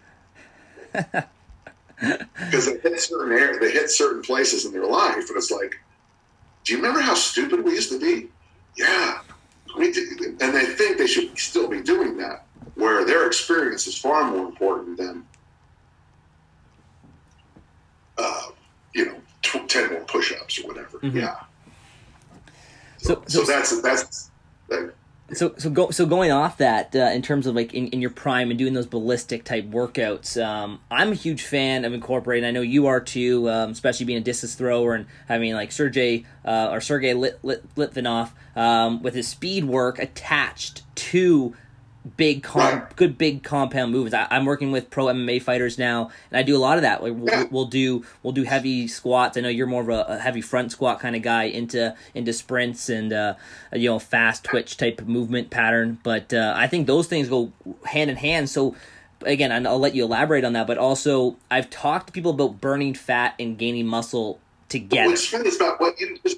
[0.94, 5.76] because they hit certain air, they hit certain places in their life, and it's like,
[6.66, 8.28] do you remember how stupid we used to be?
[8.78, 9.20] Yeah,
[9.78, 13.98] we did, and they think they should still be doing that, where their experience is
[13.98, 15.26] far more important than,
[18.18, 18.42] uh,
[18.94, 21.00] you know, tw- ten more push-ups or whatever.
[21.00, 21.14] Mhm.
[21.16, 21.36] Yeah,
[22.98, 24.32] So, so, so that's that's.
[24.70, 24.94] That,
[25.34, 28.12] so so go so going off that uh, in terms of like in, in your
[28.12, 32.48] prime and doing those ballistic type workouts, um, I'm a huge fan of incorporating.
[32.48, 36.26] I know you are too, um, especially being a discus thrower and having like Sergey
[36.46, 41.56] uh, or Sergey Lit, Lit, Litvinov um, with his speed work attached to
[42.18, 44.14] big comp, good big compound moves.
[44.14, 47.04] I, am working with pro MMA fighters now, and I do a lot of that.
[47.04, 49.38] Like we'll, we'll do we'll do heavy squats.
[49.38, 52.34] I know you're more of a, a heavy front squat kind of guy into into
[52.34, 53.36] sprints and uh,
[53.74, 56.00] you know fast twitch type of movement pattern.
[56.04, 57.52] But uh, I think those things go
[57.86, 58.50] hand in hand.
[58.50, 58.76] So
[59.22, 60.68] again, I'll let you elaborate on that.
[60.68, 64.40] But also, I've talked to people about burning fat and gaining muscle
[64.70, 65.16] together.
[65.16, 66.38] Funny is about what you just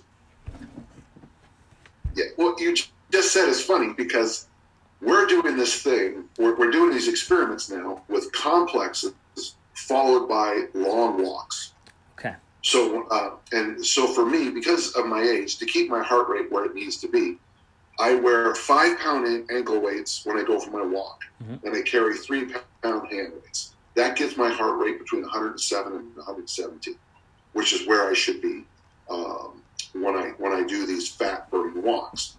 [2.15, 2.75] yeah, what you
[3.11, 4.47] just said is funny because
[5.01, 9.13] we're doing this thing, we're, we're doing these experiments now with complexes
[9.77, 11.73] followed by long walks.
[12.17, 12.35] Okay.
[12.63, 16.51] So, uh, and so for me, because of my age, to keep my heart rate
[16.51, 17.37] where it needs to be,
[17.99, 21.65] I wear five pound ankle weights when I go for my walk, mm-hmm.
[21.65, 23.73] and I carry three pound hand weights.
[23.95, 26.95] That gets my heart rate between 107 and 117,
[27.53, 28.63] which is where I should be
[29.09, 32.35] um, when I when I do these fat burning walks.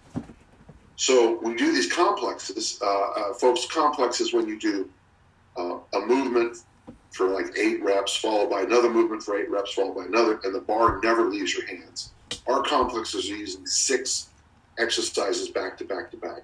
[0.99, 3.65] So we do these complexes, uh, uh, folks.
[3.67, 4.89] Complexes when you do
[5.55, 6.57] uh, a movement
[7.11, 10.53] for like eight reps, followed by another movement for eight reps, followed by another, and
[10.53, 12.11] the bar never leaves your hands.
[12.47, 14.27] Our complexes are using six
[14.77, 16.41] exercises back to back to back.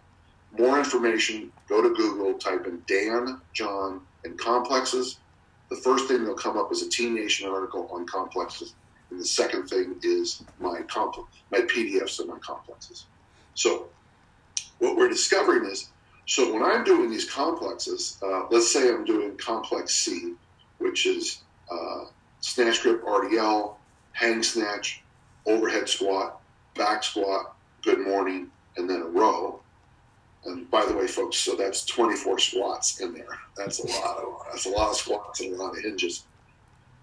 [0.57, 5.17] More information, go to Google, type in Dan, John, and complexes.
[5.69, 8.73] The first thing that'll come up is a T Nation article on complexes,
[9.11, 13.07] and the second thing is my complex, my PDFs of my complexes.
[13.55, 13.89] So
[14.85, 15.89] what we're discovering is
[16.27, 20.33] so when I'm doing these complexes, uh, let's say I'm doing complex C,
[20.79, 22.05] which is uh,
[22.41, 23.75] snatch grip RDL,
[24.13, 25.03] hang snatch,
[25.45, 26.41] overhead squat,
[26.75, 29.59] back squat, good morning, and then a row.
[30.45, 33.39] And by the way, folks, so that's 24 squats in there.
[33.55, 36.25] That's a lot of that's a lot of squats and a lot of hinges.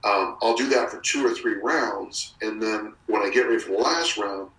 [0.04, 3.60] Um, I'll do that for two or three rounds, and then when I get ready
[3.60, 4.50] for the last round,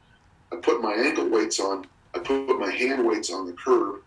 [0.54, 4.02] I put my ankle weights on I put my hand weights on the curb.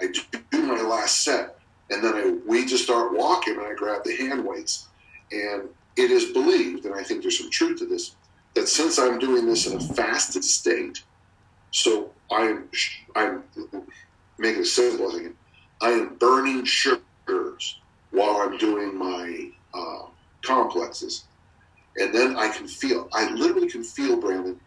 [0.00, 0.08] I
[0.50, 1.58] do my last set,
[1.90, 4.88] and then I we just start walking, and I grab the hand weights.
[5.30, 8.16] And it is believed, and I think there's some truth to this,
[8.54, 11.02] that since I'm doing this in a fasted state,
[11.70, 12.68] so I'm
[13.14, 13.44] I'm
[14.38, 15.36] making it simple as I can.
[15.80, 20.06] I am burning sugars while I'm doing my uh,
[20.42, 21.24] complexes,
[21.96, 23.08] and then I can feel.
[23.12, 24.58] I literally can feel, Brandon,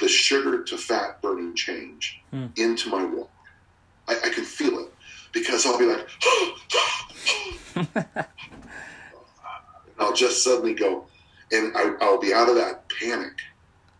[0.00, 2.46] the sugar to fat burning change hmm.
[2.56, 3.30] into my walk.
[4.08, 4.92] I, I can feel it
[5.32, 6.08] because I'll be like,
[9.98, 11.06] I'll just suddenly go,
[11.52, 13.40] and I, I'll be out of that panic,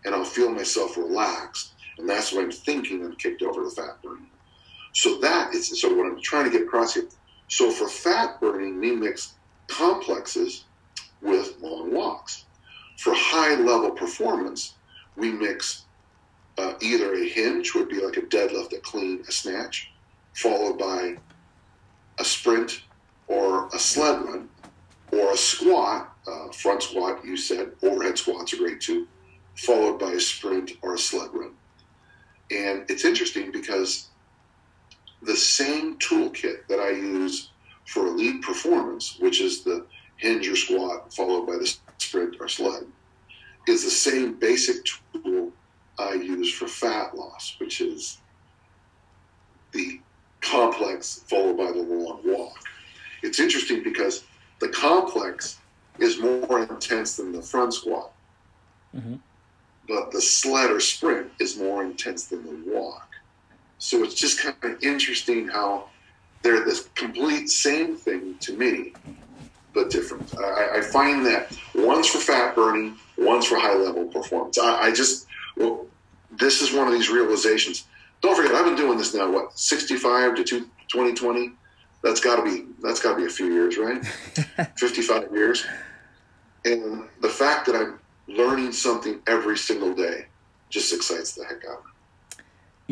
[0.04, 4.02] and I'll feel myself relaxed, and that's when I'm thinking I'm kicked over the fat
[4.02, 4.26] burning.
[4.94, 7.08] So that is so what I'm trying to get across here.
[7.48, 9.34] So for fat burning, we mix
[9.68, 10.64] complexes
[11.20, 12.44] with long walks.
[12.98, 14.74] For high level performance,
[15.16, 15.84] we mix
[16.58, 19.90] uh, either a hinge would be like a deadlift, a clean, a snatch,
[20.34, 21.16] followed by
[22.18, 22.82] a sprint
[23.28, 24.48] or a sled run,
[25.12, 29.06] or a squat, uh, front squat, you said, overhead squats are great too,
[29.56, 31.52] followed by a sprint or a sled run.
[32.50, 34.08] And it's interesting because
[35.22, 37.50] the same toolkit that I use
[37.86, 42.86] for elite performance, which is the hinge or squat followed by the sprint or sled,
[43.66, 45.52] is the same basic tool
[45.98, 48.18] I use for fat loss, which is
[49.72, 50.00] the
[50.40, 52.58] complex followed by the long walk.
[53.22, 54.24] It's interesting because
[54.60, 55.58] the complex
[55.98, 58.12] is more intense than the front squat,
[58.94, 59.16] mm-hmm.
[59.88, 63.08] but the sled or sprint is more intense than the walk.
[63.78, 65.88] So it's just kind of interesting how
[66.42, 68.94] they're this complete same thing to me,
[69.72, 70.34] but different.
[70.38, 74.58] I, I find that one's for fat burning, one's for high level performance.
[74.58, 75.86] I, I just well,
[76.30, 77.86] this is one of these realizations.
[78.20, 79.30] Don't forget, I've been doing this now.
[79.30, 81.52] What, sixty-five to 2020?
[82.02, 84.04] That's got to be that's got to be a few years, right?
[84.76, 85.64] Fifty-five years,
[86.64, 90.26] and the fact that I'm learning something every single day
[90.70, 91.91] just excites the heck out of me.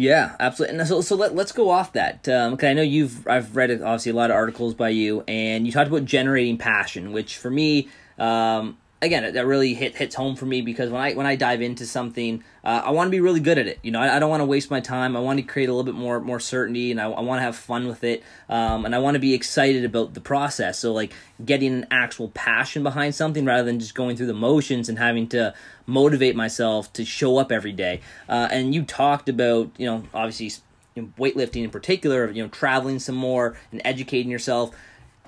[0.01, 0.79] Yeah, absolutely.
[0.79, 4.13] And so, so let, let's go off that um, I know you've I've read obviously
[4.13, 7.91] a lot of articles by you, and you talked about generating passion, which for me,
[8.19, 11.63] um, again, that really hit, hits home for me because when I when I dive
[11.63, 13.79] into something, uh, I want to be really good at it.
[13.83, 15.17] You know, I, I don't want to waste my time.
[15.17, 17.43] I want to create a little bit more more certainty, and I, I want to
[17.43, 20.79] have fun with it, um, and I want to be excited about the process.
[20.79, 21.13] So like
[21.45, 25.29] getting an actual passion behind something rather than just going through the motions and having
[25.29, 25.55] to
[25.87, 28.01] motivate myself to show up every day.
[28.29, 30.53] Uh, and you talked about you know obviously
[30.97, 34.75] weightlifting in particular, you know traveling some more and educating yourself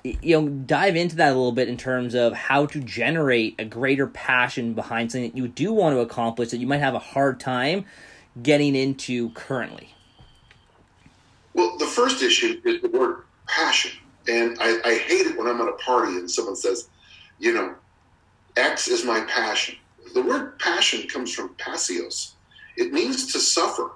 [0.03, 3.65] you know dive into that a little bit in terms of how to generate a
[3.65, 6.99] greater passion behind something that you do want to accomplish that you might have a
[6.99, 7.85] hard time
[8.41, 9.93] getting into currently.
[11.53, 13.91] Well the first issue is the word passion.
[14.27, 16.89] And I, I hate it when i'm at a party and someone says
[17.39, 17.75] you know
[18.57, 19.75] x is my passion.
[20.13, 22.33] The word passion comes from passios.
[22.75, 23.91] It means to suffer.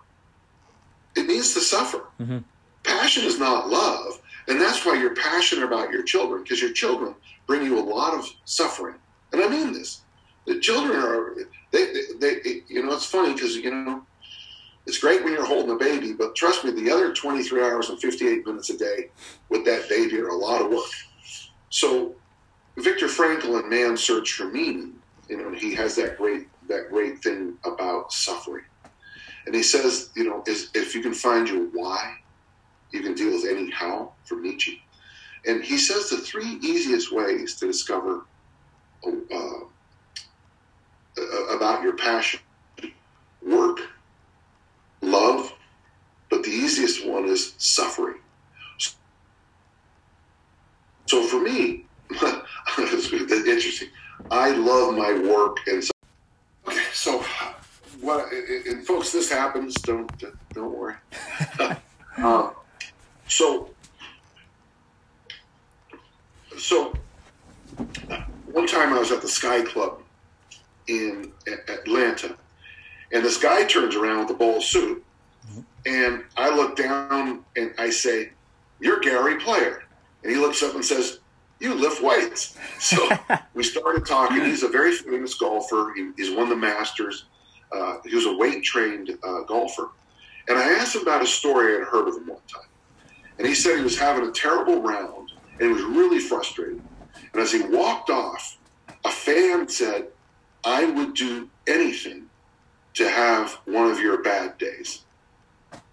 [1.15, 2.04] It means to suffer.
[2.22, 2.39] Mm-hmm.
[2.84, 7.15] passion is not love and that's why you're passionate about your children, because your children
[7.45, 8.95] bring you a lot of suffering.
[9.33, 10.01] And I mean this.
[10.45, 11.36] The children are,
[11.71, 14.03] they, they, they you know, it's funny because, you know,
[14.86, 17.99] it's great when you're holding a baby, but trust me, the other 23 hours and
[17.99, 19.10] 58 minutes a day
[19.49, 20.86] with that baby are a lot of work.
[21.69, 22.15] So
[22.77, 24.93] Viktor Frankl in Man's Search for Meaning,
[25.27, 28.63] you know, he has that great, that great thing about suffering.
[29.45, 32.15] And he says, you know, is if you can find your why,
[32.91, 34.82] you can deal with any how from Nietzsche.
[35.45, 38.26] And he says the three easiest ways to discover
[39.06, 39.60] uh,
[41.50, 42.39] about your passion
[43.45, 43.80] work,
[45.02, 45.54] love,
[46.30, 48.17] but the easiest one is suffering.
[51.06, 51.86] So for me,
[52.78, 53.89] it's interesting.
[54.30, 55.91] I love my work, and so,
[56.67, 56.84] okay.
[56.91, 57.23] So,
[58.02, 58.32] what?
[58.32, 59.76] And folks, this happens.
[59.76, 60.12] Don't
[60.54, 60.95] don't worry.
[62.17, 62.52] uh,
[63.28, 63.70] so,
[66.58, 66.94] so
[68.52, 70.02] one time I was at the Sky Club
[70.88, 71.32] in
[71.68, 72.36] Atlanta,
[73.12, 75.04] and this guy turns around with a ball suit,
[75.86, 78.32] and I look down and I say,
[78.80, 79.84] "You're Gary Player,"
[80.24, 81.20] and he looks up and says,
[81.60, 83.10] "You lift weights." So
[83.54, 84.44] we started talking.
[84.44, 85.94] He's a very famous golfer.
[85.96, 87.26] He, he's won the Masters.
[87.72, 89.90] Uh, he was a weight trained uh, golfer,
[90.48, 92.66] and I asked him about a story I'd heard of him one time.
[93.38, 96.82] And he said he was having a terrible round and he was really frustrated.
[97.34, 98.58] And as he walked off,
[99.06, 100.08] a fan said,
[100.63, 102.30] I would do anything
[102.95, 105.04] to have one of your bad days.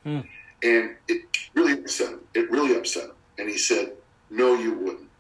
[0.03, 0.21] Hmm.
[0.63, 1.23] And it
[1.55, 2.21] really upset him.
[2.35, 3.17] It really upset him.
[3.39, 3.93] And he said,
[4.31, 5.11] No, you wouldn't.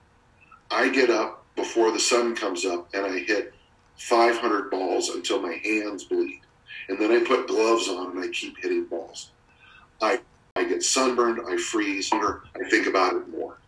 [0.70, 3.54] I get up before the sun comes up and I hit
[3.96, 6.40] 500 balls until my hands bleed.
[6.88, 9.30] And then I put gloves on and I keep hitting balls.
[10.00, 10.20] I
[10.64, 12.38] I get sunburned, I freeze, I
[12.70, 13.59] think about it more.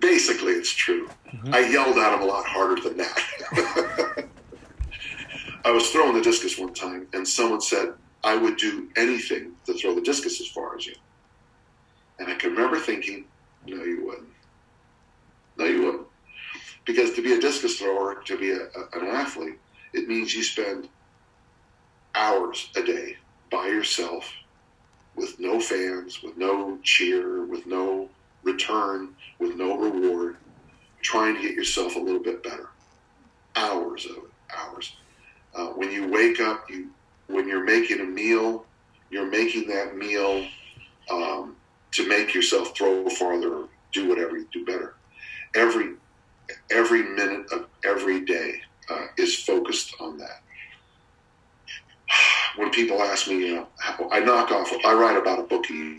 [0.00, 1.08] Basically, it's true.
[1.28, 1.54] Mm-hmm.
[1.54, 4.24] I yelled at him a lot harder than that.
[5.64, 9.74] I was throwing the discus one time, and someone said, I would do anything to
[9.74, 10.94] throw the discus as far as you.
[12.18, 13.26] And I can remember thinking,
[13.64, 14.28] no, you wouldn't.
[15.56, 16.06] No, you wouldn't.
[16.84, 19.60] Because to be a discus thrower, to be a, a, an athlete,
[19.92, 20.88] it means you spend
[22.16, 23.16] hours a day
[23.52, 24.28] by yourself
[25.16, 28.08] with no fans, with no cheer, with no
[28.42, 30.36] return, with no reward,
[31.02, 32.68] trying to get yourself a little bit better.
[33.56, 34.96] Hours of it, hours.
[35.54, 36.90] Uh, when you wake up, you
[37.26, 38.64] when you're making a meal,
[39.10, 40.46] you're making that meal
[41.10, 41.56] um,
[41.92, 44.94] to make yourself throw farther, do whatever you do better.
[45.54, 45.94] Every
[46.70, 50.41] every minute of every day uh, is focused on that
[52.56, 53.68] when people ask me, you know,
[54.10, 55.98] I knock off, I write about a book a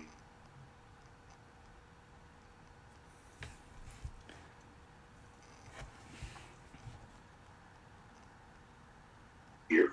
[9.69, 9.91] year.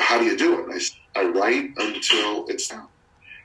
[0.00, 0.64] How do you do it?
[0.68, 0.80] And
[1.16, 2.86] I, I write until it's done.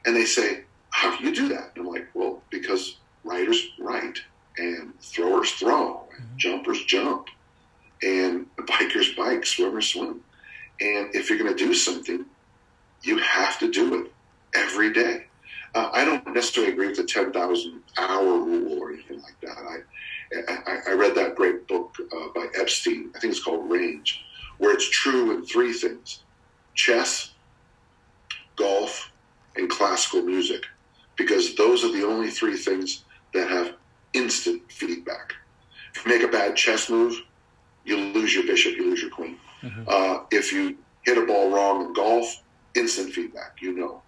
[0.05, 1.71] And they say, how do you do that?
[1.75, 4.19] And I'm like, well, because writers write
[4.57, 6.37] and throwers throw and mm-hmm.
[6.37, 7.27] jumpers jump
[8.01, 10.21] and bikers bike, swimmers swim.
[10.81, 12.25] And if you're going to do something,
[13.03, 14.11] you have to do it
[14.55, 15.25] every day.
[15.75, 19.57] Uh, I don't necessarily agree with the 10,000 hour rule or anything like that.
[19.57, 24.21] I, I, I read that great book uh, by Epstein, I think it's called Range,
[24.57, 26.23] where it's true in three things
[26.75, 27.33] chess,
[28.57, 29.11] golf,
[29.57, 30.63] and classical music,
[31.17, 33.75] because those are the only three things that have
[34.13, 35.33] instant feedback.
[35.95, 37.19] If you make a bad chess move,
[37.83, 39.37] you lose your bishop, you lose your queen.
[39.63, 39.83] Mm-hmm.
[39.87, 42.33] Uh, if you hit a ball wrong in golf,
[42.75, 44.03] instant feedback, you know.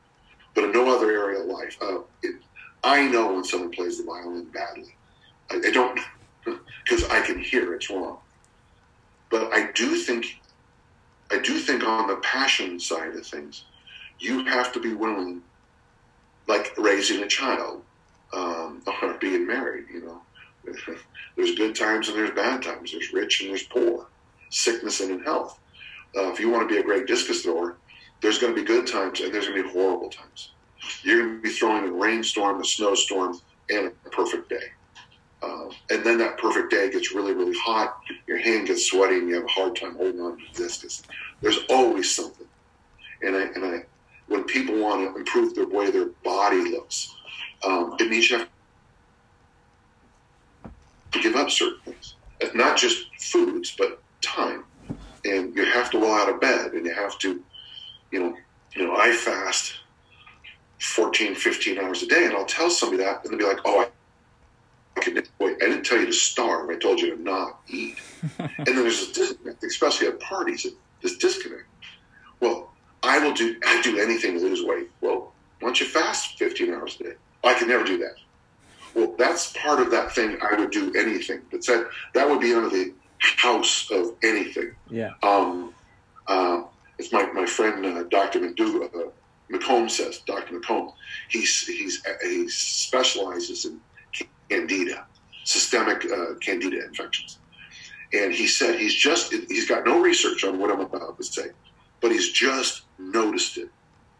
[0.53, 2.35] But in no other area of life, uh, it,
[2.83, 4.97] I know when someone plays the violin badly.
[5.49, 5.99] I, I don't,
[6.45, 8.19] because I can hear it's wrong.
[9.29, 10.25] But I do think,
[11.31, 13.65] I do think on the passion side of things,
[14.19, 15.41] you have to be willing,
[16.47, 17.83] like raising a child,
[18.33, 19.85] um, or being married.
[19.91, 20.21] You know,
[21.37, 22.91] there's good times and there's bad times.
[22.91, 24.07] There's rich and there's poor,
[24.51, 25.59] sickness and in health.
[26.15, 27.77] Uh, if you want to be a great discus thrower,
[28.21, 30.51] there's going to be good times and there's going to be horrible times.
[31.03, 33.39] You're going to be throwing a rainstorm, a snowstorm,
[33.69, 34.67] and a perfect day.
[35.41, 37.99] Uh, and then that perfect day gets really, really hot.
[38.27, 41.01] Your hand gets sweaty, and you have a hard time holding on to the discus.
[41.41, 42.47] There's always something.
[43.23, 43.85] And I, and I,
[44.27, 47.15] when people want to improve the way their body looks,
[47.63, 48.47] um, it means you have
[51.11, 52.15] to give up certain things,
[52.53, 54.63] not just foods, but time.
[55.23, 57.43] And you have to roll out of bed, and you have to,
[58.11, 58.35] you know,
[58.75, 59.73] you know, I fast
[60.79, 63.81] 14, 15 hours a day, and I'll tell somebody that, and they'll be like, "Oh,
[63.81, 66.69] I, I, wait, I didn't tell you to starve.
[66.69, 67.97] I told you to not eat."
[68.39, 70.65] and then there's this disconnect, especially at parties.
[71.01, 71.65] This disconnect.
[72.39, 72.71] Well,
[73.03, 73.57] I will do.
[73.65, 74.89] I do anything to lose weight.
[75.01, 77.13] Well, why don't you fast 15 hours a day?
[77.43, 78.15] I can never do that.
[78.95, 80.37] Well, that's part of that thing.
[80.41, 81.41] I would do anything.
[81.51, 84.75] But that that would be under the house of anything.
[84.89, 85.11] Yeah.
[85.23, 85.73] Um,
[86.27, 86.63] uh,
[86.97, 88.39] it's my my friend uh, Dr.
[88.39, 89.09] McDougall, uh,
[89.51, 90.19] McComb says.
[90.25, 90.59] Dr.
[90.59, 90.93] McComb.
[91.29, 93.79] He's he's he specializes in
[94.49, 95.05] candida,
[95.43, 97.39] systemic uh, candida infections,
[98.13, 101.47] and he said he's just he's got no research on what I'm about to say,
[102.01, 103.69] but he's just noticed it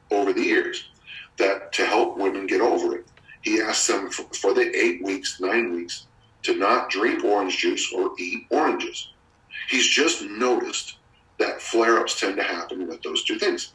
[0.10, 0.90] over the years
[1.38, 3.06] that to help women get over it
[3.42, 6.08] he asked them for, for the eight weeks, nine weeks,
[6.44, 9.12] to not drink orange juice or eat oranges.
[9.70, 10.98] He's just noticed
[11.40, 13.74] that flare ups tend to happen with those two things.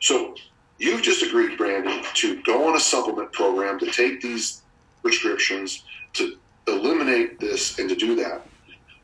[0.00, 0.34] So
[0.78, 4.62] you've just agreed, Brandon, to go on a supplement program to take these
[5.02, 6.36] prescriptions to
[6.68, 8.46] eliminate this and to do that.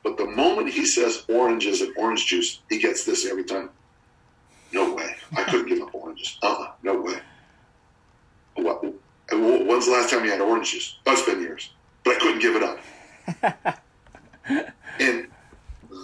[0.02, 3.70] But the moment he says oranges and orange juice, he gets this every time.
[4.72, 5.14] No way.
[5.36, 6.38] I couldn't give up oranges.
[6.42, 7.18] Uh uh no way.
[8.54, 8.82] What?
[9.32, 10.98] When's the last time you had oranges?
[11.06, 11.70] Oh, it's been years,
[12.06, 13.82] but I couldn't give it up.
[15.00, 15.26] and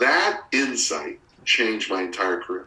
[0.00, 2.66] that insight changed my entire career.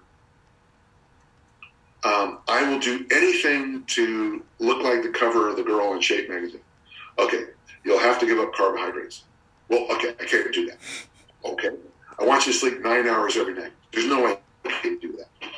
[2.05, 6.29] Um, I will do anything to look like the cover of the girl in Shape
[6.29, 6.61] magazine.
[7.19, 7.43] Okay,
[7.83, 9.23] you'll have to give up carbohydrates.
[9.67, 10.77] Well, okay, I can't do that.
[11.43, 11.71] Okay,
[12.17, 13.73] I want you to sleep nine hours every night.
[13.91, 15.49] There's no way I can do that.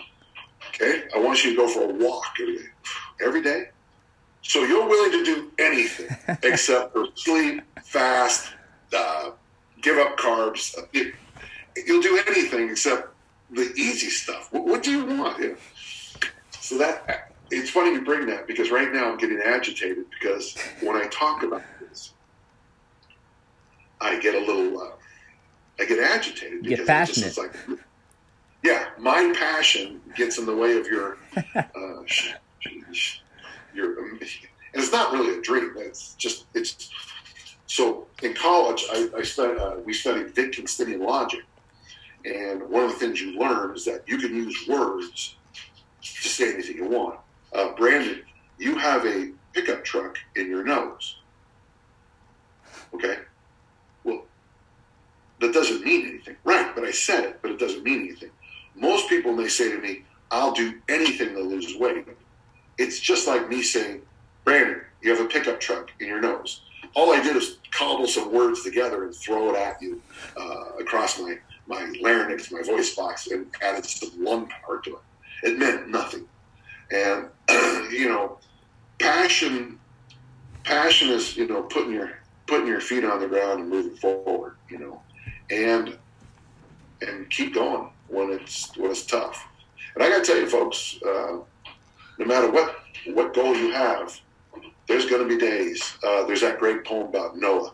[0.69, 2.69] Okay, I want you to go for a walk every day.
[3.21, 3.65] Every day?
[4.41, 8.53] So you're willing to do anything except for sleep, fast,
[8.95, 9.31] uh,
[9.81, 10.75] give up carbs.
[11.85, 13.13] You'll do anything except
[13.51, 14.51] the easy stuff.
[14.51, 15.43] What, what do you want?
[15.43, 15.55] Yeah.
[16.59, 20.95] So that it's funny you bring that because right now I'm getting agitated because when
[20.95, 22.13] I talk about this,
[24.01, 24.91] I get a little, uh,
[25.79, 26.65] I get agitated.
[26.65, 27.37] You get passionate.
[27.37, 27.53] Like,
[28.63, 31.17] yeah, my passion gets in the way of your.
[31.55, 32.03] Uh,
[33.77, 34.19] you're, and
[34.73, 35.73] it's not really a dream.
[35.77, 36.89] It's just it's.
[37.67, 41.41] So in college, I, I studied, uh, we studied Wittgensteinian logic,
[42.25, 45.35] and one of the things you learn is that you can use words
[46.01, 47.19] to say anything you want.
[47.53, 48.21] Uh, Brandon,
[48.57, 51.17] you have a pickup truck in your nose.
[52.93, 53.17] Okay.
[54.03, 54.23] Well,
[55.39, 56.73] that doesn't mean anything, right?
[56.73, 58.31] But I said it, but it doesn't mean anything.
[58.75, 62.05] Most people, may say to me, "I'll do anything to lose weight,"
[62.77, 64.01] it's just like me saying,
[64.43, 66.61] Brandon, you have a pickup truck in your nose.
[66.95, 70.01] All I did is cobble some words together and throw it at you
[70.35, 75.01] uh, across my, my larynx, my voice box, and added some lung power to it.
[75.43, 76.25] It meant nothing.
[76.91, 77.27] And,
[77.91, 78.37] you know,
[78.99, 79.79] passion,
[80.63, 84.55] passion is, you know, putting your, putting your feet on the ground and moving forward,
[84.69, 85.01] you know,
[85.51, 85.97] and,
[87.01, 89.45] and keep going when it's, when it's tough.
[89.93, 91.37] And I got to tell you, folks, uh,
[92.17, 92.75] no matter what
[93.13, 94.19] what goal you have,
[94.87, 95.97] there's going to be days.
[96.03, 97.71] Uh, there's that great poem about Noah.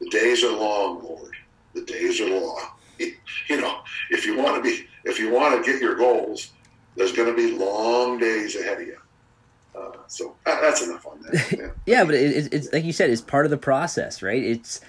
[0.00, 1.34] The days are long, Lord.
[1.74, 2.68] The days are long.
[2.98, 6.50] you know, if you want to be, if you want to get your goals,
[6.96, 8.98] there's going to be long days ahead of you.
[9.74, 11.74] Uh, so that's enough on that.
[11.86, 14.42] Yeah, but it, it's like you said, it's part of the process, right?
[14.42, 14.80] It's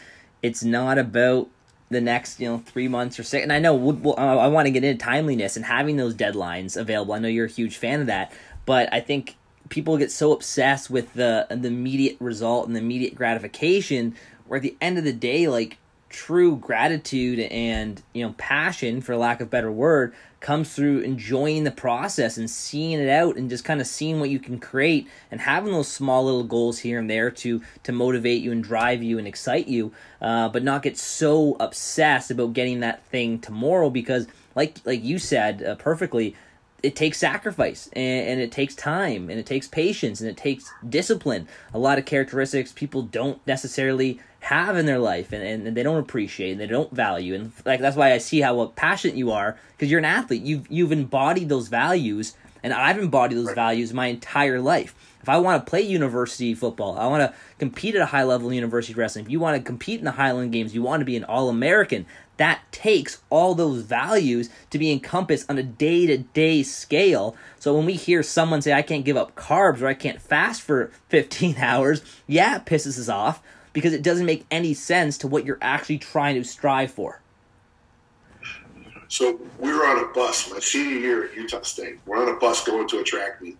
[0.42, 1.50] it's not about
[1.90, 3.44] the next you know three months or six.
[3.44, 6.76] And I know we'll, we'll, I want to get into timeliness and having those deadlines
[6.76, 7.14] available.
[7.14, 8.32] I know you're a huge fan of that,
[8.66, 9.38] but I think
[9.70, 14.16] people get so obsessed with the the immediate result and the immediate gratification
[14.48, 15.78] where at the end of the day like
[16.10, 21.72] true gratitude and you know passion for lack of better word comes through enjoying the
[21.72, 25.40] process and seeing it out and just kind of seeing what you can create and
[25.40, 29.18] having those small little goals here and there to to motivate you and drive you
[29.18, 34.28] and excite you uh, but not get so obsessed about getting that thing tomorrow because
[34.54, 36.36] like like you said uh, perfectly
[36.84, 40.72] it takes sacrifice and, and, it takes time and it takes patience and it takes
[40.88, 41.48] discipline.
[41.74, 46.00] A lot of characteristics people don't necessarily have in their life and, and, they don't
[46.00, 47.36] appreciate and they don't value.
[47.36, 50.42] And like that's why i see how uh, passionate you are because you're an athlete.
[50.42, 55.38] You've you've embodied those values and i've embodied those values my entire life if I
[55.38, 58.94] want to play university football, I want to compete at a high level in university
[58.94, 59.26] wrestling.
[59.26, 61.50] If you want to compete in the Highland Games, you want to be an All
[61.50, 62.08] American.
[62.38, 67.36] That takes all those values to be encompassed on a day to day scale.
[67.60, 70.64] So when we hear someone say, I can't give up carbs or I can't fast
[70.64, 73.44] for 15 hours, yeah, it pisses us off
[73.74, 77.22] because it doesn't make any sense to what you're actually trying to strive for.
[79.08, 82.00] So we were on a bus my senior year at Utah State.
[82.06, 83.58] We're on a bus going to a track meet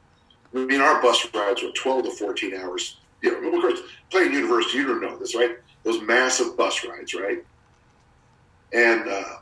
[0.54, 2.98] I mean, our bus rides were 12 to 14 hours.
[3.22, 3.80] You know, of course,
[4.10, 5.58] playing university, you don't know this, right?
[5.84, 7.44] Those massive bus rides, right?
[8.74, 9.38] And uh,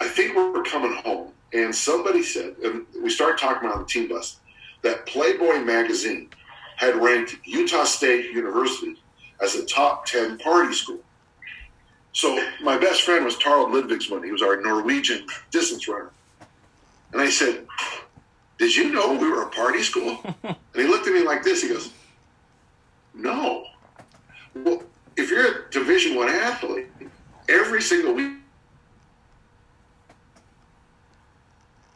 [0.00, 3.92] I think we were coming home, and somebody said, and we started talking about the
[3.92, 4.38] team bus,
[4.82, 6.30] that Playboy magazine
[6.76, 8.96] had ranked Utah State University
[9.40, 11.00] as a top 10 party school.
[12.12, 14.24] So my best friend was Tarl Ludvigsson.
[14.24, 16.10] He was our Norwegian distance runner.
[17.12, 17.66] And I said,
[18.60, 20.18] did you know we were a party school?
[20.42, 21.62] and he looked at me like this.
[21.62, 21.90] He goes,
[23.14, 23.64] no.
[24.54, 24.82] Well,
[25.16, 26.88] if you're a Division One athlete,
[27.48, 28.34] every single week,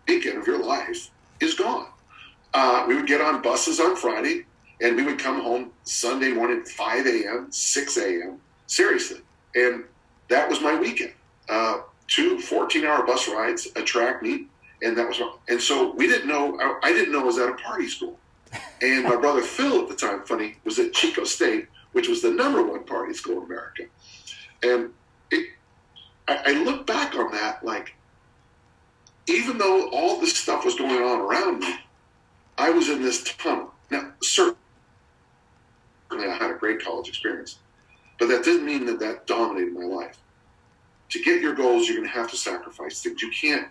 [0.09, 1.11] weekend of your life
[1.41, 1.89] is gone.
[2.55, 4.47] Uh, we would get on buses on Friday,
[4.81, 9.21] and we would come home Sunday morning, 5 a.m., 6 a.m., seriously.
[9.55, 9.85] And
[10.29, 11.13] that was my weekend.
[11.47, 14.49] Uh, two 14 hour bus rides, a track meet,
[14.83, 17.49] and that was and so we didn't know I, I didn't know I was at
[17.49, 18.19] a party school.
[18.83, 22.31] And my brother phil at the time funny was at chico state which was the
[22.31, 23.85] number one party school in america.
[24.63, 24.91] And
[25.31, 25.51] it
[26.29, 27.95] I, I look back on that like
[29.27, 31.77] even though all this stuff was going on around me
[32.59, 33.73] i was in this tunnel.
[33.91, 34.57] Now certainly
[36.13, 37.59] i had a great college experience
[38.19, 40.19] but that didn't mean that that dominated my life.
[41.11, 43.23] To get your goals you're going to have to sacrifice things.
[43.23, 43.69] You can't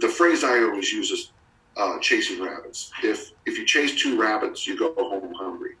[0.00, 1.32] the phrase I always use is
[1.76, 2.90] uh, chasing rabbits.
[3.02, 5.74] If if you chase two rabbits, you go home hungry.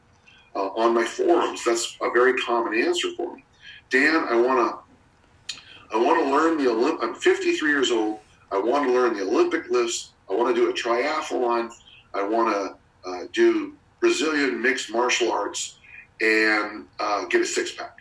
[0.54, 3.44] Uh, on my forums, that's a very common answer for me.
[3.90, 5.56] Dan, I want to
[5.92, 6.98] I want to learn the Olymp.
[7.02, 8.18] I'm 53 years old.
[8.50, 10.12] I want to learn the Olympic lifts.
[10.30, 11.72] I want to do a triathlon.
[12.14, 15.78] I want to uh, do Brazilian mixed martial arts
[16.20, 17.98] and uh, get a six pack.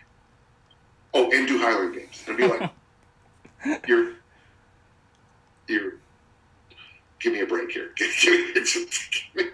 [1.14, 2.24] Oh, and do Highland Games.
[2.28, 2.72] And be like,
[3.88, 4.14] you're
[5.68, 6.00] you
[7.20, 7.94] give me a break here.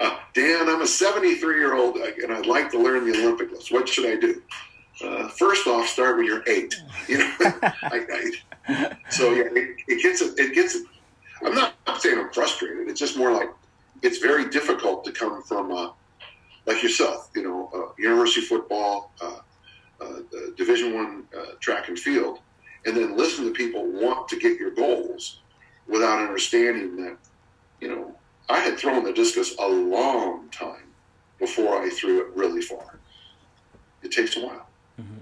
[0.00, 3.50] uh, Dan, I'm a 73 year old uh, and I'd like to learn the Olympic
[3.50, 3.70] lifts.
[3.70, 4.42] What should I do?
[5.04, 6.74] Uh, first off, start when you're eight.
[7.08, 8.32] You know, I,
[8.68, 10.76] I, so yeah, it, it gets it gets.
[11.44, 12.88] I'm not saying I'm frustrated.
[12.88, 13.48] It's just more like
[14.02, 15.90] it's very difficult to come from uh,
[16.66, 17.30] like yourself.
[17.36, 19.38] You know, uh, university football, uh,
[20.00, 20.18] uh,
[20.56, 21.24] Division One
[21.60, 22.40] track and field,
[22.86, 25.40] and then listen to people want to get your goals
[25.88, 27.16] without understanding that,
[27.80, 28.14] you know,
[28.48, 30.86] I had thrown the discus a long time
[31.38, 32.98] before I threw it really far.
[34.02, 34.66] It takes a while.
[35.00, 35.18] Mm-hmm.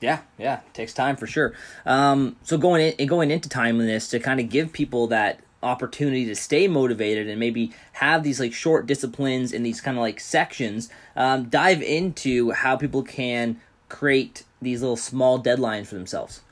[0.00, 1.52] Yeah, yeah, it takes time for sure.
[1.84, 6.36] Um, so going in, going into timeliness to kind of give people that opportunity to
[6.36, 10.88] stay motivated and maybe have these like short disciplines in these kind of like sections.
[11.16, 16.42] Um, dive into how people can create these little small deadlines for themselves.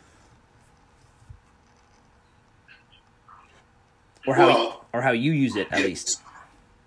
[4.26, 6.20] Or how well, or how you use it at least.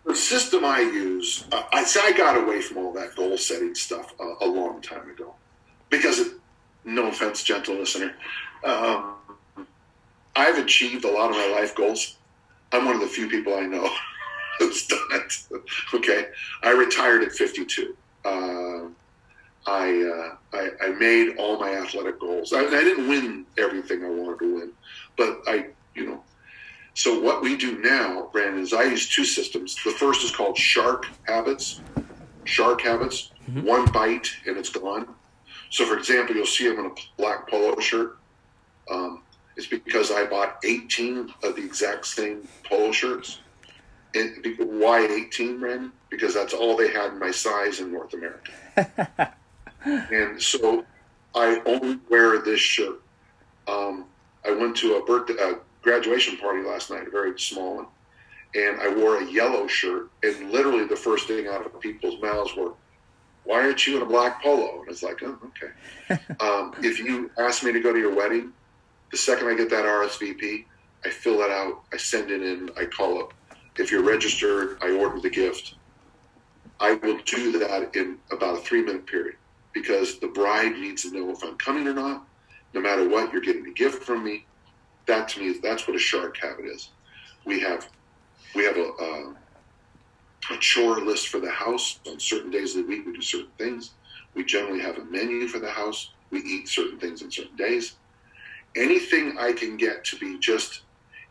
[0.05, 3.75] The system I use, uh, I say I got away from all that goal setting
[3.75, 5.35] stuff uh, a long time ago
[5.89, 6.33] because, it,
[6.83, 8.13] no offense, gentle listener,
[8.63, 9.13] um,
[10.35, 12.15] I've achieved a lot of my life goals.
[12.71, 13.89] I'm one of the few people I know
[14.59, 15.33] who's done it.
[15.93, 16.27] okay,
[16.63, 17.95] I retired at 52.
[18.25, 18.29] Uh,
[19.67, 22.53] I, uh, I, I made all my athletic goals.
[22.53, 24.71] I, I, didn't win everything I wanted to win,
[25.17, 26.23] but I you know
[26.99, 29.73] so what we do now, Brandon, is I use two systems.
[29.85, 31.79] The first is called Shark Habits.
[32.43, 33.31] Shark Habits.
[33.49, 33.65] Mm-hmm.
[33.65, 35.07] One bite and it's gone.
[35.69, 38.17] So, for example, you'll see them in a black polo shirt.
[38.91, 39.23] Um,
[39.55, 43.39] it's because I bought 18 of the exact same polo shirts.
[44.13, 45.93] And why 18, Brandon?
[46.09, 48.51] Because that's all they had in my size in North America.
[49.85, 50.83] and so
[51.33, 53.01] I only wear this shirt.
[53.69, 54.03] Um,
[54.45, 57.87] I went to a birthday, a graduation party last night, a very small one,
[58.55, 60.09] and I wore a yellow shirt.
[60.23, 62.73] And literally, the first thing out of people's mouths were,
[63.43, 67.31] "Why aren't you in a black polo?" And it's like, "Oh, okay." um, if you
[67.37, 68.53] ask me to go to your wedding,
[69.11, 70.65] the second I get that RSVP,
[71.05, 73.33] I fill it out, I send it in, I call up.
[73.77, 75.75] If you're registered, I order the gift.
[76.79, 79.35] I will do that in about a three minute period
[79.73, 82.25] because the bride needs to know if I'm coming or not.
[82.73, 84.45] No matter what, you're getting a gift from me.
[85.09, 86.89] That to me, is that's what a shark habit is.
[87.43, 87.89] We have
[88.53, 89.33] we have a, a,
[90.51, 91.99] a chore list for the house.
[92.07, 93.95] On certain days of the week, we do certain things.
[94.35, 96.11] We generally have a menu for the house.
[96.29, 97.95] We eat certain things on certain days.
[98.75, 100.81] Anything I can get to be just,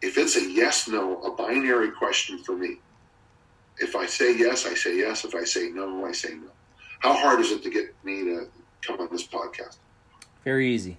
[0.02, 2.80] if it's a yes no, a binary question for me.
[3.78, 5.24] If I say yes, I say yes.
[5.24, 6.50] If I say no, I say no.
[6.98, 8.48] How hard is it to get me to
[8.82, 9.76] come on this podcast?
[10.42, 10.98] Very easy.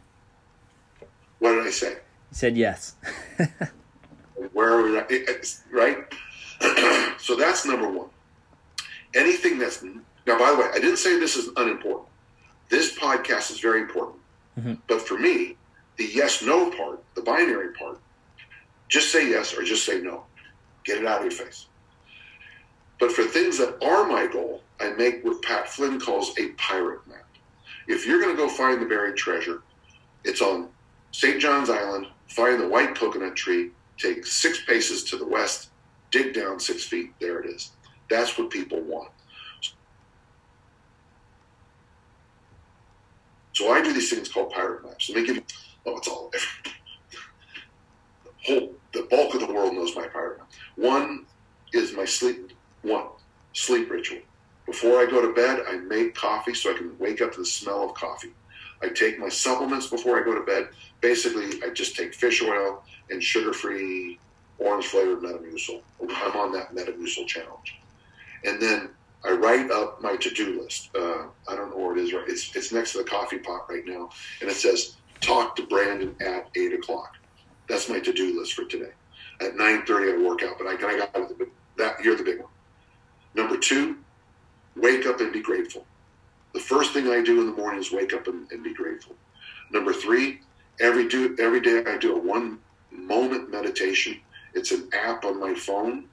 [1.40, 1.98] What did I say?
[2.32, 2.96] You said yes.
[4.54, 4.98] Where are we?
[4.98, 5.10] at?
[5.72, 5.98] Right?
[7.20, 8.10] so that's number one.
[9.16, 12.08] Anything that's now, by the way, I didn't say this is unimportant.
[12.70, 14.20] This podcast is very important.
[14.60, 14.74] Mm-hmm.
[14.88, 15.58] But for me,
[15.98, 18.00] the yes no part, the binary part,
[18.90, 20.24] just say yes or just say no.
[20.84, 21.66] Get it out of your face.
[23.00, 27.06] But for things that are my goal, I make what Pat Flynn calls a pirate
[27.08, 27.26] map.
[27.88, 29.64] If you're going to go find the buried treasure,
[30.24, 30.70] it's on
[31.12, 31.42] St.
[31.42, 35.70] John's Island, find the white coconut tree, take six paces to the west,
[36.12, 37.72] dig down six feet, there it is.
[38.10, 39.12] That's what people want.
[43.54, 45.10] So I do these things called pirate maps.
[45.10, 45.44] Let me give you,
[45.86, 46.76] oh, it's all different.
[48.24, 50.50] The whole, the bulk of the world knows my pirate map.
[50.76, 51.26] One
[51.74, 52.54] is my sleep,
[52.84, 53.08] one,
[53.54, 54.20] sleep ritual.
[54.66, 57.46] Before I go to bed, I make coffee so I can wake up to the
[57.46, 58.32] smell of coffee.
[58.82, 60.70] I take my supplements before I go to bed.
[61.02, 64.20] Basically, I just take fish oil and sugar-free
[64.58, 65.82] orange flavored Metamucil.
[66.02, 67.76] I'm on that Metamucil challenge.
[68.46, 68.90] And then
[69.26, 70.90] I write up my to-do list.
[70.96, 72.14] Uh, I don't know where it is.
[72.14, 74.10] Right, it's it's next to the coffee pot right now,
[74.40, 77.18] and it says talk to Brandon at eight o'clock.
[77.68, 78.92] That's my to-do list for today.
[79.42, 82.02] At nine thirty, I work out, but I, I got it, that.
[82.02, 82.50] You're the big one.
[83.36, 83.98] Number two,
[84.78, 85.86] wake up and be grateful.
[86.54, 89.16] The first thing I do in the morning is wake up and, and be grateful.
[89.72, 90.40] Number three,
[90.80, 92.60] every do every day I do a one
[92.92, 94.20] moment meditation.
[94.54, 96.06] It's an app on my phone,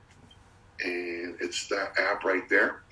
[0.84, 2.82] and it's that app right there.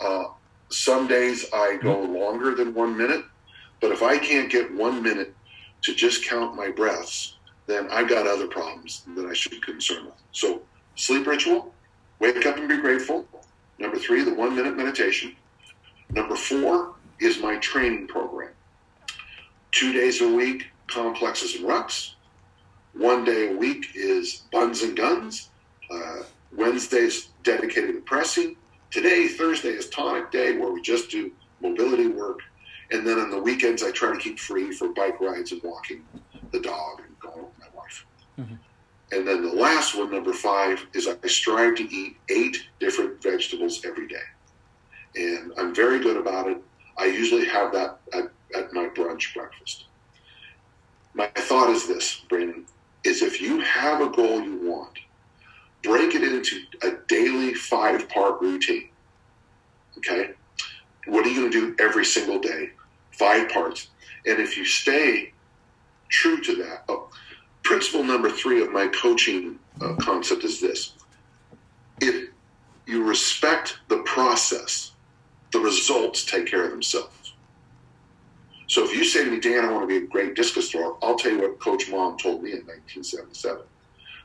[0.00, 0.24] Uh,
[0.70, 3.24] some days I go longer than one minute,
[3.80, 5.34] but if I can't get one minute
[5.82, 7.36] to just count my breaths,
[7.66, 10.14] then I've got other problems that I should concern with.
[10.32, 10.62] So,
[10.96, 11.74] sleep ritual,
[12.18, 13.26] wake up and be grateful.
[13.78, 15.34] Number three, the one minute meditation.
[16.10, 18.50] Number four is my training program.
[19.72, 22.14] Two days a week, complexes and rucks.
[22.92, 25.50] One day a week is buns and guns.
[25.90, 26.22] Uh,
[26.56, 28.56] Wednesdays dedicated to pressing.
[28.90, 32.40] Today, Thursday, is tonic day where we just do mobility work.
[32.92, 36.04] And then on the weekends, I try to keep free for bike rides and walking
[36.52, 38.06] the dog and going with my wife.
[38.38, 38.58] Mhm.
[39.10, 43.84] And then the last one, number five, is I strive to eat eight different vegetables
[43.84, 44.22] every day.
[45.16, 46.62] And I'm very good about it.
[46.96, 49.84] I usually have that at, at my brunch breakfast.
[51.14, 52.64] My thought is this, Brandon,
[53.04, 54.98] is if you have a goal you want,
[55.82, 58.88] break it into a daily five part routine.
[59.98, 60.30] Okay?
[61.06, 62.70] What are you going to do every single day?
[63.12, 63.88] Five parts.
[64.26, 65.32] And if you stay
[66.08, 67.10] true to that, oh,
[67.62, 70.94] principle number three of my coaching uh, concept is this
[72.00, 72.30] if
[72.86, 74.92] you respect the process,
[75.54, 77.32] the results take care of themselves.
[78.66, 80.96] So if you say to me, Dan, I want to be a great discus thrower,
[81.00, 83.62] I'll tell you what Coach Maughan told me in 1977.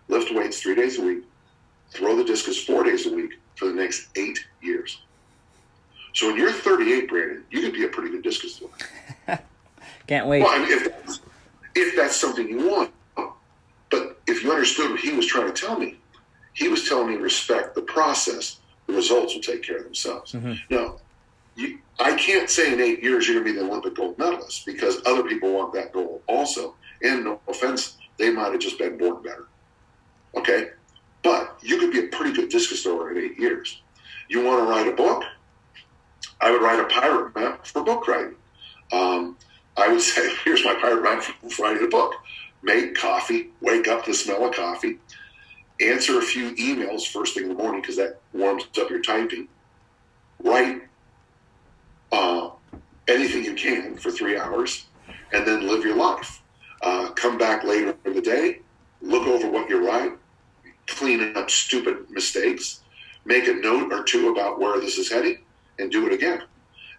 [0.07, 1.23] Lift weights three days a week,
[1.91, 5.01] throw the discus four days a week for the next eight years.
[6.13, 8.57] So when you're 38, Brandon, you could be a pretty good discus
[9.27, 9.39] thrower.
[10.07, 10.41] Can't wait.
[10.41, 11.19] Well, I mean, if that's,
[11.75, 12.91] if that's something you want,
[13.91, 15.97] but if you understood what he was trying to tell me,
[16.53, 18.57] he was telling me respect the process.
[18.87, 20.31] The results will take care of themselves.
[20.31, 20.59] Mhm.
[20.71, 20.95] Now,
[21.99, 25.01] I can't say in eight years you're going to be the Olympic gold medalist because
[25.05, 26.75] other people want that goal also.
[27.03, 29.47] And no offense, they might have just been born better.
[30.35, 30.69] Okay,
[31.23, 33.81] but you could be a pretty good discus thrower in eight years.
[34.29, 35.23] You want to write a book?
[36.39, 38.35] I would write a pirate map for book writing.
[38.91, 39.37] Um,
[39.75, 42.13] I would say, here's my pirate map for writing a book.
[42.61, 44.97] Make coffee, wake up to the smell of coffee,
[45.81, 49.47] answer a few emails first thing in the morning because that warms up your typing.
[50.43, 50.88] Write
[52.11, 52.49] uh,
[53.07, 54.85] anything you can for three hours,
[55.33, 56.41] and then live your life.
[56.81, 58.59] Uh, come back later in the day,
[59.01, 60.13] look over what you write,
[60.87, 62.81] clean up stupid mistakes,
[63.25, 65.39] make a note or two about where this is heading,
[65.77, 66.41] and do it again.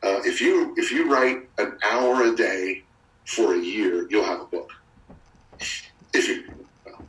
[0.03, 2.83] Uh, if you if you write an hour a day
[3.27, 4.73] for a year, you'll have a book.
[6.13, 6.45] If you
[6.87, 7.03] well,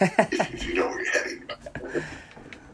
[0.00, 1.42] if, if you know where you're heading.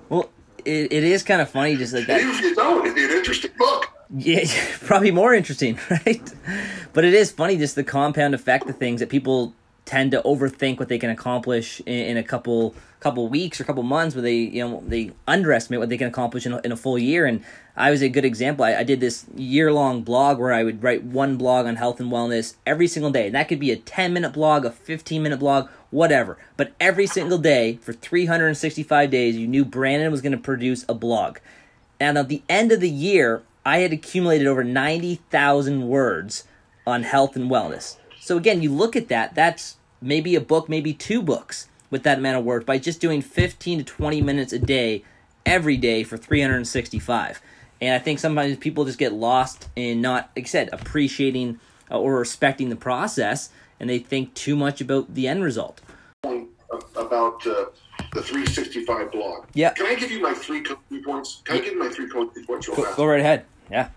[0.09, 0.31] Well,
[0.65, 2.19] it, it is kind of funny, just like that.
[2.19, 3.91] Even if you don't, it'd be an interesting book.
[4.17, 4.45] Yeah,
[4.81, 6.33] probably more interesting, right?
[6.95, 9.55] But it is funny, just the compound effect of things that people
[9.85, 13.83] tend to overthink what they can accomplish in, in a couple couple weeks or couple
[13.83, 16.77] months, where they you know they underestimate what they can accomplish in a, in a
[16.77, 17.27] full year.
[17.27, 17.45] And
[17.77, 18.65] I was a good example.
[18.65, 22.01] I, I did this year long blog where I would write one blog on health
[22.01, 23.27] and wellness every single day.
[23.27, 26.39] And that could be a ten minute blog, a fifteen minute blog, whatever.
[26.57, 30.23] But every single day for three hundred and sixty five days, you knew Brandon was
[30.23, 31.39] going to produce a blog.
[32.01, 36.45] And at the end of the year, I had accumulated over 90,000 words
[36.87, 37.97] on health and wellness.
[38.19, 42.17] So again, you look at that, that's maybe a book, maybe two books with that
[42.17, 45.05] amount of work by just doing 15 to 20 minutes a day
[45.45, 47.43] every day for 365.
[47.83, 51.61] And I think sometimes people just get lost in not, like I said, appreciating
[51.91, 55.83] uh, or respecting the process and they think too much about the end result.
[56.97, 57.67] About uh,
[58.15, 59.45] the 365 blog.
[59.53, 59.75] Yeah.
[59.75, 60.65] Can I give you my three
[61.05, 61.43] points?
[61.45, 63.45] Can I give you my three points Go, go right ahead.
[63.71, 63.91] Yeah.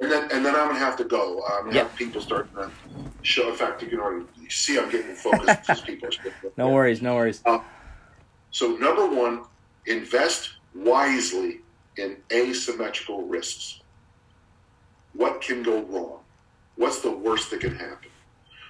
[0.00, 1.42] And then, and then I'm gonna have to go.
[1.46, 1.82] I'm gonna Yeah.
[1.84, 2.72] have people start to
[3.22, 3.50] show.
[3.50, 6.08] In fact, you can already see I'm getting focused because people.
[6.08, 7.42] Are No worries, no worries.
[8.50, 9.44] So number one,
[9.86, 11.60] invest wisely
[11.96, 13.78] in asymmetrical risks.
[15.12, 16.24] What can go wrong?
[16.76, 18.10] What's the worst that can happen?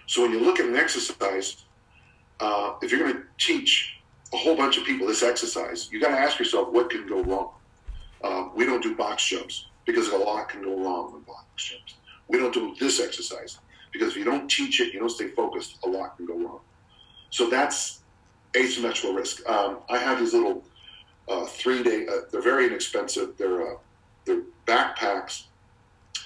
[0.09, 1.55] So when you look at an exercise,
[2.41, 3.91] uh, if you're going to teach
[4.34, 7.22] a whole bunch of people this exercise, you got to ask yourself what can go
[7.22, 7.53] wrong.
[8.22, 11.95] Uh, we don't do box jumps because a lot can go wrong with box jumps.
[12.28, 13.59] We don't do this exercise
[13.93, 16.61] because if you don't teach it, you don't stay focused, a lot can go wrong.
[17.30, 18.03] So that's
[18.57, 19.49] asymmetrical risk.
[19.49, 20.64] Um, I have these little
[21.28, 22.07] uh, three day.
[22.07, 23.36] Uh, they're very inexpensive.
[23.36, 23.76] They're uh,
[24.24, 25.45] they're backpacks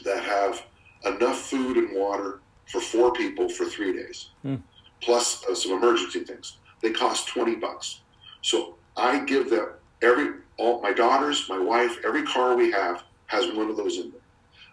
[0.04, 0.62] that have
[1.04, 2.40] enough food and water
[2.70, 4.56] for four people for three days, Hmm.
[5.02, 6.58] plus uh, some emergency things.
[6.82, 8.00] They cost twenty bucks.
[8.42, 9.68] So I give them
[10.02, 13.02] every all my daughters, my wife, every car we have
[13.34, 14.20] has one of those in there.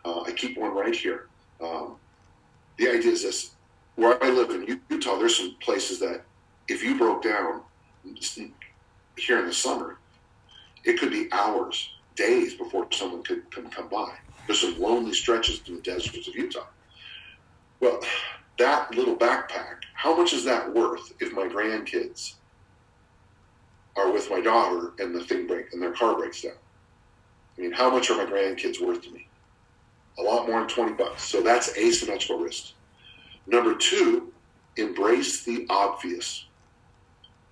[0.05, 1.28] Uh, I keep one right here.
[1.62, 1.95] Um,
[2.78, 3.51] the idea is this:
[3.95, 6.24] where I live in Utah, there's some places that
[6.68, 7.62] if you broke down
[9.18, 9.97] here in the summer,
[10.84, 14.14] it could be hours, days before someone could, could come by.
[14.47, 16.66] There's some lonely stretches in the deserts of Utah.
[17.80, 17.99] Well,
[18.57, 22.36] that little backpack, how much is that worth if my grandkids
[23.95, 26.53] are with my daughter and the thing break and their car breaks down?
[27.57, 29.27] I mean, how much are my grandkids worth to me?
[30.19, 31.23] A lot more than 20 bucks.
[31.23, 32.73] So that's asymmetrical risk.
[33.47, 34.31] Number two,
[34.77, 36.45] embrace the obvious.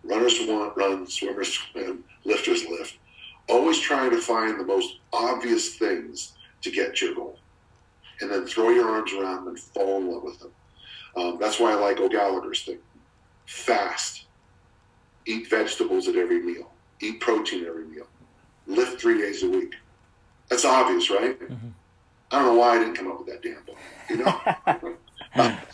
[0.03, 2.97] Runners want run, swimmers swim, lifters lift.
[3.47, 7.39] Always trying to find the most obvious things to get your goal.
[8.21, 10.51] And then throw your arms around them and fall in love with them.
[11.15, 12.79] Um, that's why I like O'Gallagher's thing.
[13.45, 14.25] Fast.
[15.25, 16.71] Eat vegetables at every meal.
[17.01, 18.07] Eat protein every meal.
[18.67, 19.75] Lift three days a week.
[20.49, 21.39] That's obvious, right?
[21.39, 21.71] Mhm.
[22.31, 23.77] I don't know why I didn't come up with that damn book.
[24.09, 25.57] You know?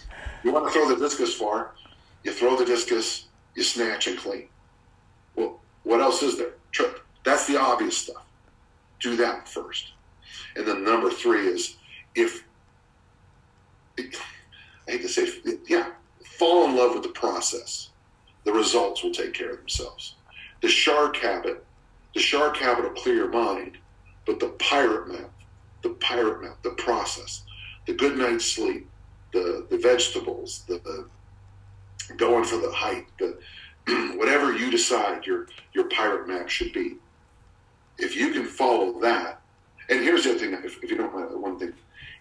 [0.43, 1.71] You want to throw the discus far,
[2.23, 4.47] you throw the discus, you snatch and clean.
[5.36, 6.51] Well, what else is there?
[6.71, 6.99] Trip.
[7.23, 8.23] That's the obvious stuff.
[8.99, 9.93] Do that first.
[10.55, 11.78] And then number three is
[12.13, 12.43] if,
[13.97, 14.03] I
[14.88, 15.28] hate to say,
[15.67, 15.88] yeah,
[16.38, 17.89] fall in love with the process.
[18.43, 20.13] The results will take care of themselves.
[20.61, 21.65] The shark habit,
[22.13, 23.80] the shark habit will clear your mind,
[24.26, 25.32] but the pirate map,
[25.82, 27.43] the pirate map, the process,
[27.86, 28.89] the good night's sleep,
[29.34, 31.07] the, the vegetables, the, the
[32.17, 33.38] going for the hike, the
[34.17, 36.95] whatever you decide your your pirate map should be.
[37.97, 39.41] If you can follow that,
[39.89, 41.73] and here's the other thing, if, if you don't mind, one thing,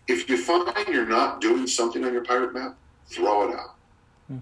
[0.06, 2.76] if you find you're not doing something on your pirate map,
[3.06, 3.74] throw it out.
[4.28, 4.38] Hmm.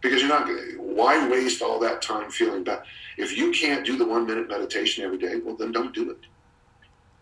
[0.00, 2.82] Because you're not going to, why waste all that time feeling bad?
[3.16, 6.18] If you can't do the one minute meditation every day, well, then don't do it.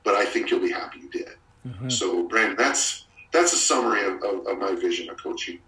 [0.04, 1.28] But I think you'll be happy you did.
[1.66, 1.90] Mhm.
[1.92, 5.58] So, Brandon, that's that's a summary of, of, of my vision of coaching.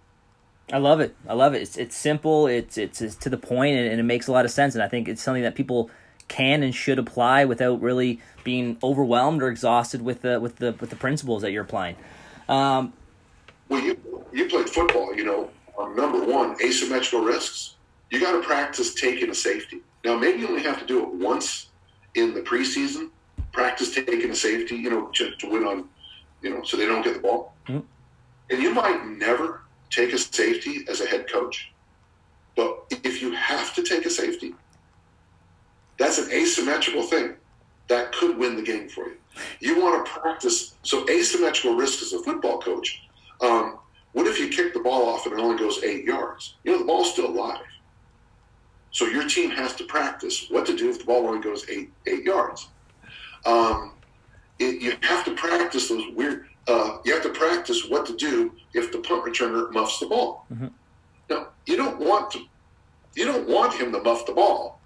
[0.73, 1.15] I love it.
[1.29, 1.63] I love it.
[1.63, 2.47] It's it's simple.
[2.47, 4.75] It's it's, it's to the point, and, and it makes a lot of sense.
[4.75, 5.91] And I think it's something that people
[6.29, 10.91] can and should apply without really being overwhelmed or exhausted with the with the with
[10.91, 11.97] the principles that you're applying.
[12.49, 12.93] Um,
[13.69, 13.99] Well, you
[14.33, 15.51] you played football, you know.
[15.77, 17.75] On number one, asymmetrical risks.
[18.11, 19.81] You got to practice taking a safety.
[20.05, 21.67] Now, maybe you only have to do it once
[22.15, 23.11] in the preseason.
[23.53, 25.89] Practice taking a safety, you know, to, to win on,
[26.43, 27.55] you know, so they don't get the ball.
[27.69, 27.83] Mhm.
[28.51, 31.73] And you might never take a safety as a head coach,
[32.57, 34.55] but if you have to take a safety,
[35.99, 37.35] that's an asymmetrical thing
[37.89, 39.17] that could win the game for you.
[39.61, 40.75] You want to practice.
[40.83, 43.03] So asymmetrical risk as a football coach.
[43.41, 43.79] Um,
[44.13, 46.55] what if you kick the ball off and it only goes eight yards?
[46.65, 47.65] You know the ball's still alive.
[48.93, 51.91] So your team has to practice what to do if the ball only goes eight
[52.07, 52.69] eight yards.
[53.47, 53.93] Um,
[54.59, 56.47] it, you have to practice those weird.
[56.69, 60.47] Uh, you have to practice what to do if the punt returner muffs the ball.
[60.53, 60.69] Mm-hmm.
[61.29, 62.41] Now you don't want to.
[63.17, 64.81] You don't want him to muff the ball,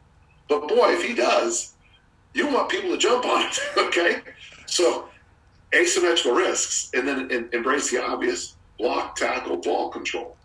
[0.49, 1.75] but boy, if he does,
[2.33, 3.59] you want people to jump on it.
[3.77, 4.21] okay,
[4.67, 5.09] so
[5.75, 10.37] asymmetrical risks, and then and embrace the obvious: block, tackle, ball control.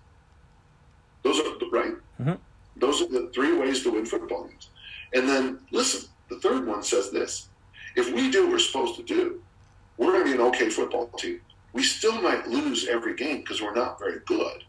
[1.24, 1.94] Those are the right.
[2.20, 2.34] Mm-hmm.
[2.78, 4.70] Those are the three ways to win football games.
[5.14, 7.49] And then listen, the third one says this:
[7.96, 9.42] if we do what we're supposed to do,
[9.98, 11.42] we're going to be an okay football team.
[11.74, 14.64] We still might lose every game because we're not very good,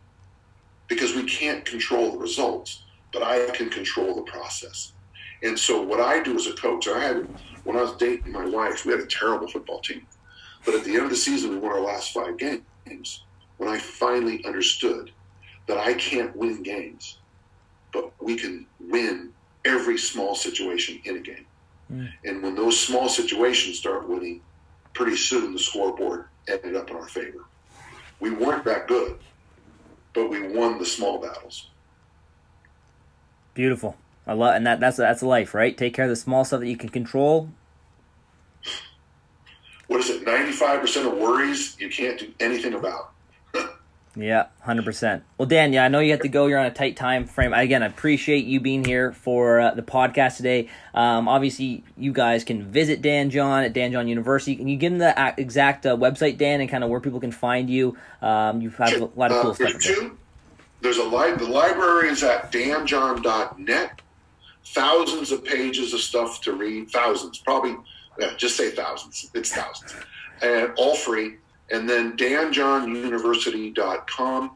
[0.88, 2.84] because we can't control the results.
[3.12, 4.92] But I can control the process.
[5.42, 7.28] And so what I do as a coach, I had
[7.64, 10.06] when I was dating my wife, we had a terrible football team.
[10.64, 12.62] But at the end of the season, we won our last five games.
[13.56, 15.10] When I finally understood
[15.66, 17.20] that I can't win games,
[17.92, 19.32] but we can win
[19.64, 21.46] every small situation in a game.
[21.90, 22.12] Mm.
[22.24, 24.42] And when those small situations start winning,
[24.94, 27.44] pretty soon the scoreboard ended up in our favor.
[28.20, 29.18] We weren't that good,
[30.12, 31.68] but we won the small battles.
[33.54, 33.96] Beautiful.
[34.26, 35.76] I love, and that that's that's life, right?
[35.76, 37.50] Take care of the small stuff that you can control.
[39.88, 40.24] What is it?
[40.24, 43.12] Ninety five percent of worries you can't do anything about.
[44.16, 45.22] Yeah, hundred percent.
[45.38, 46.46] Well, Dan, yeah, I know you have to go.
[46.46, 47.52] You're on a tight time frame.
[47.52, 50.68] Again, I appreciate you being here for uh, the podcast today.
[50.94, 54.56] Um, obviously, you guys can visit Dan John at Dan John University.
[54.56, 57.30] Can you give them the exact uh, website, Dan, and kind of where people can
[57.30, 57.96] find you?
[58.20, 59.80] Um, you have a lot of cool uh, stuff.
[59.80, 60.18] Two,
[60.80, 64.02] there's a li- the library is at danjohn.net.
[64.66, 66.90] Thousands of pages of stuff to read.
[66.90, 67.76] Thousands, probably.
[68.18, 69.30] Yeah, just say thousands.
[69.34, 69.94] It's thousands,
[70.42, 71.36] and all free
[71.70, 74.50] and then danjohnuniversity.com,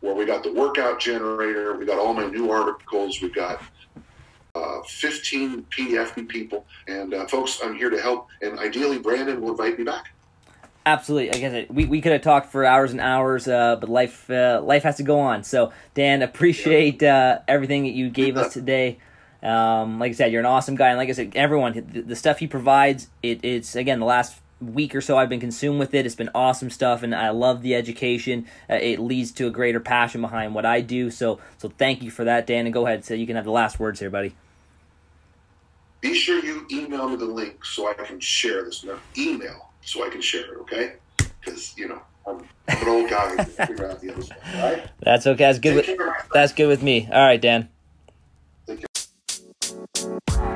[0.00, 3.62] where we got the workout generator, we got all my new articles, we've got
[4.54, 6.64] uh, 15 PDF people.
[6.88, 8.28] And uh, folks, I'm here to help.
[8.42, 10.10] And ideally, Brandon will invite me back.
[10.86, 11.28] Absolutely.
[11.28, 14.30] Like I said, we, we could have talked for hours and hours, uh, but life
[14.30, 15.44] uh, life has to go on.
[15.44, 18.98] So, Dan, appreciate uh, everything that you gave us today.
[19.42, 22.16] Um, like I said, you're an awesome guy, and like I said, everyone, the, the
[22.16, 25.94] stuff he provides, it, it's again the last week or so I've been consumed with
[25.94, 26.06] it.
[26.06, 28.46] It's been awesome stuff, and I love the education.
[28.68, 31.10] Uh, it leads to a greater passion behind what I do.
[31.10, 32.66] So, so thank you for that, Dan.
[32.66, 34.34] And go ahead, so you can have the last words here, buddy.
[36.00, 38.84] Be sure you email me the link so I can share this.
[38.84, 40.58] Now, email so I can share it.
[40.60, 40.92] Okay?
[41.16, 43.44] Because you know I'm, I'm, an old guy.
[43.44, 44.38] figure out the other stuff.
[44.54, 44.86] All right?
[45.00, 45.44] That's okay.
[45.44, 45.76] That's good.
[45.76, 45.90] With,
[46.32, 47.08] that's good with me.
[47.12, 47.68] All right, Dan.
[48.66, 50.49] Thank you.